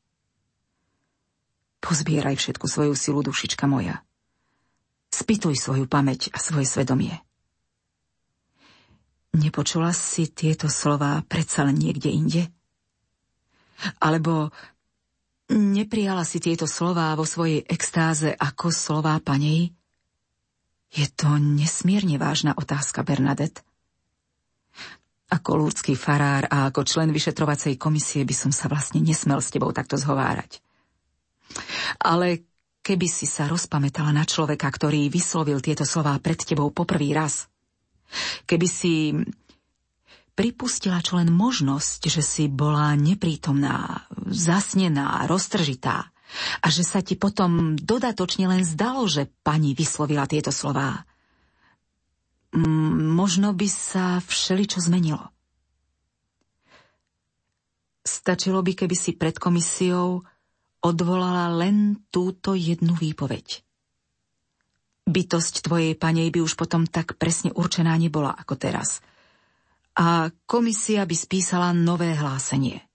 Pozbieraj 1.83 2.39
všetku 2.39 2.71
svoju 2.71 2.95
silu, 2.95 3.27
dušička 3.27 3.67
moja. 3.67 4.07
Spýtuj 5.11 5.59
svoju 5.59 5.91
pamäť 5.91 6.31
a 6.31 6.39
svoje 6.39 6.71
svedomie. 6.71 7.19
Nepočula 9.35 9.91
si 9.91 10.31
tieto 10.31 10.71
slová 10.71 11.27
predsa 11.27 11.67
len 11.67 11.75
niekde 11.75 12.11
inde? 12.11 12.43
Alebo 13.99 14.55
neprijala 15.53 16.25
si 16.25 16.41
tieto 16.41 16.69
slová 16.69 17.13
vo 17.17 17.25
svojej 17.25 17.65
extáze 17.65 18.33
ako 18.33 18.69
slová 18.73 19.17
panej? 19.21 19.73
Je 20.89 21.05
to 21.13 21.37
nesmierne 21.37 22.17
vážna 22.17 22.57
otázka, 22.57 23.05
Bernadette. 23.05 23.65
Ako 25.29 25.61
lúdský 25.61 25.93
farár 25.93 26.49
a 26.49 26.73
ako 26.73 26.89
člen 26.89 27.13
vyšetrovacej 27.13 27.77
komisie 27.77 28.25
by 28.25 28.33
som 28.33 28.53
sa 28.53 28.73
vlastne 28.73 29.05
nesmel 29.05 29.45
s 29.45 29.53
tebou 29.53 29.69
takto 29.77 30.01
zhovárať. 30.01 30.65
Ale 32.01 32.49
keby 32.81 33.05
si 33.05 33.29
sa 33.29 33.45
rozpamätala 33.45 34.17
na 34.17 34.25
človeka, 34.25 34.65
ktorý 34.73 35.13
vyslovil 35.13 35.61
tieto 35.61 35.85
slová 35.85 36.17
pred 36.17 36.41
tebou 36.41 36.73
poprvý 36.73 37.13
raz– 37.13 37.45
Keby 38.49 38.67
si 38.69 39.13
pripustila 40.39 41.03
čo 41.03 41.19
len 41.19 41.35
možnosť, 41.35 42.07
že 42.07 42.23
si 42.23 42.45
bola 42.47 42.95
neprítomná, 42.95 44.07
zasnená, 44.31 45.27
roztržitá 45.27 46.15
a 46.63 46.67
že 46.71 46.87
sa 46.87 47.03
ti 47.03 47.19
potom 47.19 47.75
dodatočne 47.75 48.47
len 48.47 48.63
zdalo, 48.63 49.11
že 49.11 49.27
pani 49.43 49.75
vyslovila 49.75 50.31
tieto 50.31 50.55
slová. 50.55 51.03
Možno 52.55 53.51
by 53.51 53.67
sa 53.67 54.23
všeličo 54.23 54.79
zmenilo. 54.79 55.27
Stačilo 58.07 58.63
by, 58.63 58.73
keby 58.79 58.95
si 58.95 59.19
pred 59.19 59.37
komisiou 59.37 60.23
odvolala 60.79 61.51
len 61.51 61.99
túto 62.15 62.55
jednu 62.55 62.95
výpoveď. 62.95 63.67
Bytosť 65.09 65.67
tvojej 65.67 65.93
panej 65.99 66.31
by 66.31 66.41
už 66.47 66.55
potom 66.55 66.87
tak 66.87 67.19
presne 67.19 67.51
určená 67.51 67.99
nebola 67.99 68.33
ako 68.39 68.55
teraz. 68.55 69.03
A 69.99 70.31
komisia 70.47 71.03
by 71.03 71.17
spísala 71.19 71.75
nové 71.75 72.15
hlásenie. 72.15 72.87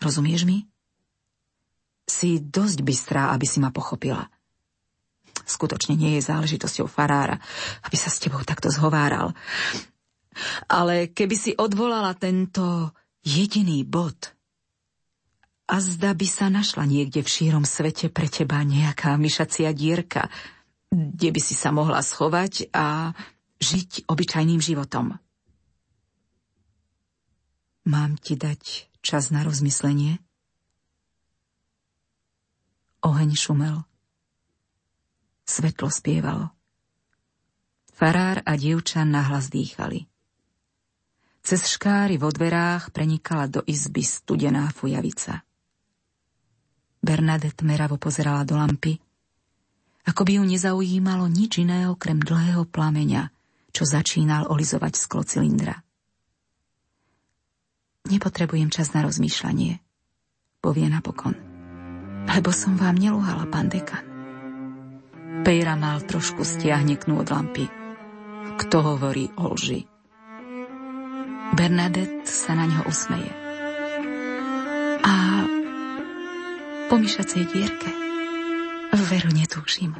Rozumieš 0.00 0.48
mi? 0.48 0.64
Si 2.08 2.40
dosť 2.40 2.78
bystrá, 2.80 3.22
aby 3.36 3.44
si 3.44 3.60
ma 3.60 3.68
pochopila. 3.68 4.24
Skutočne 5.44 6.00
nie 6.00 6.16
je 6.16 6.24
záležitosťou 6.24 6.88
farára, 6.88 7.36
aby 7.84 7.96
sa 8.00 8.08
s 8.08 8.24
tebou 8.24 8.40
takto 8.40 8.72
zhováral. 8.72 9.36
Ale 10.72 11.12
keby 11.12 11.36
si 11.36 11.52
odvolala 11.52 12.16
tento 12.16 12.96
jediný 13.20 13.84
bod, 13.84 14.32
a 15.68 15.84
zda 15.84 16.16
by 16.16 16.24
sa 16.24 16.48
našla 16.48 16.88
niekde 16.88 17.20
v 17.20 17.28
šírom 17.28 17.68
svete 17.68 18.08
pre 18.08 18.24
teba 18.24 18.64
nejaká 18.64 19.20
myšacia 19.20 19.68
dierka, 19.76 20.32
kde 20.88 21.28
by 21.28 21.40
si 21.44 21.52
sa 21.52 21.68
mohla 21.68 22.00
schovať 22.00 22.72
a 22.72 23.12
žiť 23.60 24.08
obyčajným 24.08 24.64
životom. 24.64 25.20
Mám 27.88 28.20
ti 28.20 28.36
dať 28.36 28.92
čas 29.00 29.32
na 29.32 29.40
rozmyslenie? 29.48 30.20
Oheň 33.00 33.32
šumel. 33.32 33.80
Svetlo 35.48 35.88
spievalo. 35.88 36.52
Farár 37.96 38.44
a 38.44 38.52
dievča 38.60 39.08
nahlas 39.08 39.48
dýchali. 39.48 40.04
Cez 41.40 41.64
škáry 41.64 42.20
vo 42.20 42.28
dverách 42.28 42.92
prenikala 42.92 43.48
do 43.48 43.64
izby 43.64 44.04
studená 44.04 44.68
fujavica. 44.68 45.40
Bernadette 47.00 47.64
meravo 47.64 47.96
pozerala 47.96 48.44
do 48.44 48.60
lampy, 48.60 49.00
ako 50.04 50.28
by 50.28 50.32
ju 50.36 50.44
nezaujímalo 50.44 51.24
nič 51.24 51.64
iného 51.64 51.96
krem 51.96 52.20
dlhého 52.20 52.68
plameňa, 52.68 53.32
čo 53.72 53.88
začínal 53.88 54.44
olizovať 54.52 54.92
sklo 54.92 55.24
cylindra. 55.24 55.87
Nepotrebujem 58.08 58.72
čas 58.72 58.96
na 58.96 59.04
rozmýšľanie, 59.04 59.84
povie 60.64 60.88
napokon. 60.88 61.36
Lebo 62.24 62.50
som 62.56 62.76
vám 62.80 62.96
nelúhala, 62.96 63.44
pán 63.48 63.68
dekan. 63.68 64.04
Pejra 65.44 65.76
mal 65.76 66.00
trošku 66.00 66.40
stiahneknú 66.40 67.20
od 67.20 67.28
lampy. 67.28 67.68
Kto 68.58 68.76
hovorí 68.80 69.28
o 69.36 69.52
lži? 69.52 69.84
Bernadette 71.52 72.28
sa 72.28 72.56
na 72.56 72.64
ňo 72.64 72.80
usmeje. 72.88 73.32
A 75.04 75.14
po 76.88 76.96
myšacej 76.96 77.44
dierke 77.48 77.90
veru 78.92 79.30
netúšim. 79.32 79.92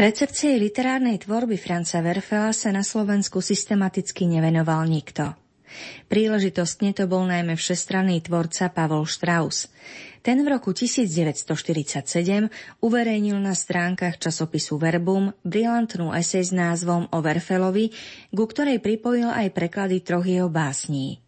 Recepcie 0.00 0.56
literárnej 0.56 1.20
tvorby 1.20 1.60
Franca 1.60 2.00
Werfela 2.00 2.56
sa 2.56 2.72
na 2.72 2.80
Slovensku 2.80 3.44
systematicky 3.44 4.24
nevenoval 4.24 4.88
nikto. 4.88 5.36
Príležitostne 6.08 6.96
to 6.96 7.04
bol 7.04 7.28
najmä 7.28 7.52
všestranný 7.52 8.24
tvorca 8.24 8.72
Pavol 8.72 9.04
Strauss. 9.04 9.68
Ten 10.24 10.40
v 10.40 10.56
roku 10.56 10.72
1947 10.72 12.48
uverejnil 12.80 13.44
na 13.44 13.52
stránkach 13.52 14.16
časopisu 14.16 14.80
Verbum 14.80 15.36
brilantnú 15.44 16.16
esej 16.16 16.48
s 16.48 16.52
názvom 16.56 17.12
o 17.12 17.18
Werfelovi, 17.20 17.92
ku 18.32 18.48
ktorej 18.48 18.80
pripojil 18.80 19.28
aj 19.28 19.52
preklady 19.52 20.00
troch 20.00 20.24
jeho 20.24 20.48
básní. 20.48 21.20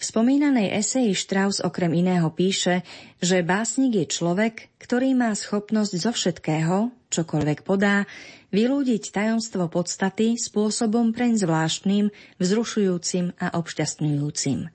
V 0.00 0.02
spomínanej 0.08 0.72
eseji 0.72 1.12
Strauss 1.12 1.60
okrem 1.60 1.92
iného 1.92 2.32
píše, 2.32 2.80
že 3.20 3.44
básnik 3.44 3.92
je 3.92 4.06
človek, 4.08 4.72
ktorý 4.80 5.12
má 5.12 5.36
schopnosť 5.36 5.92
zo 6.00 6.16
všetkého, 6.16 6.96
čokoľvek 7.10 7.66
podá, 7.66 8.06
vylúdiť 8.54 9.10
tajomstvo 9.10 9.66
podstaty 9.66 10.38
spôsobom 10.38 11.10
preň 11.10 11.42
zvláštnym, 11.42 12.14
vzrušujúcim 12.38 13.34
a 13.36 13.58
obšťastňujúcim. 13.58 14.70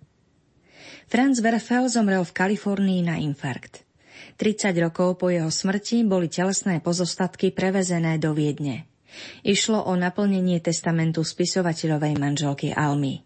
Franz 1.05 1.37
Werfel 1.39 1.85
zomrel 1.87 2.27
v 2.27 2.35
Kalifornii 2.35 3.01
na 3.05 3.15
infarkt. 3.21 3.85
30 4.35 4.75
rokov 4.83 5.21
po 5.21 5.31
jeho 5.31 5.47
smrti 5.47 6.03
boli 6.03 6.27
telesné 6.27 6.83
pozostatky 6.83 7.55
prevezené 7.55 8.19
do 8.19 8.35
Viedne. 8.35 8.89
Išlo 9.47 9.87
o 9.87 9.95
naplnenie 9.95 10.59
testamentu 10.59 11.23
spisovateľovej 11.23 12.19
manželky 12.19 12.75
Almy. 12.75 13.23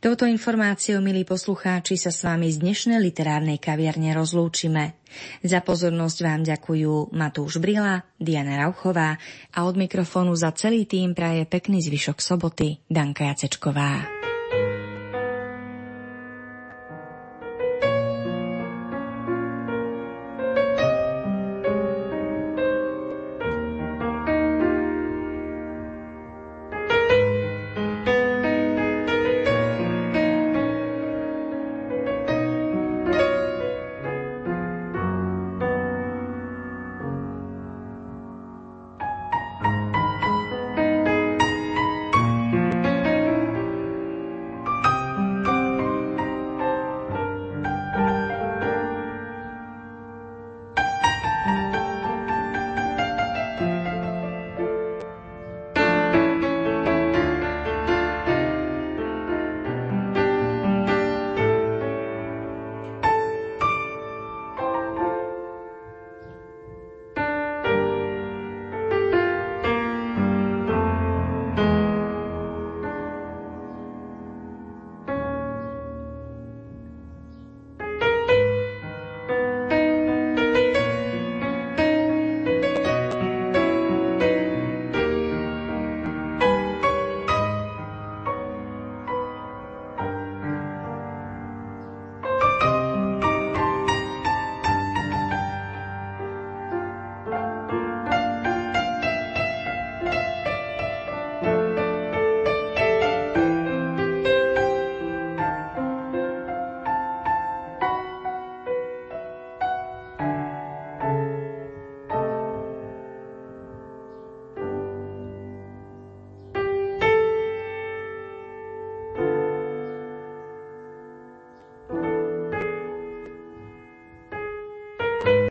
Touto 0.00 0.24
informáciou, 0.24 1.04
milí 1.04 1.28
poslucháči, 1.28 2.00
sa 2.00 2.08
s 2.08 2.24
vami 2.24 2.48
z 2.48 2.60
dnešnej 2.60 2.98
literárnej 3.00 3.60
kaviarne 3.60 4.16
rozlúčime. 4.16 4.96
Za 5.42 5.60
pozornosť 5.60 6.18
vám 6.22 6.40
ďakujú 6.46 7.12
Matúš 7.12 7.58
Brila, 7.58 8.00
Diana 8.16 8.60
Rauchová 8.62 9.18
a 9.52 9.58
od 9.66 9.74
mikrofónu 9.76 10.32
za 10.38 10.54
celý 10.54 10.86
tým 10.86 11.12
praje 11.12 11.44
pekný 11.44 11.82
zvyšok 11.82 12.18
soboty 12.22 12.78
Danka 12.86 13.28
Jacečková. 13.28 14.19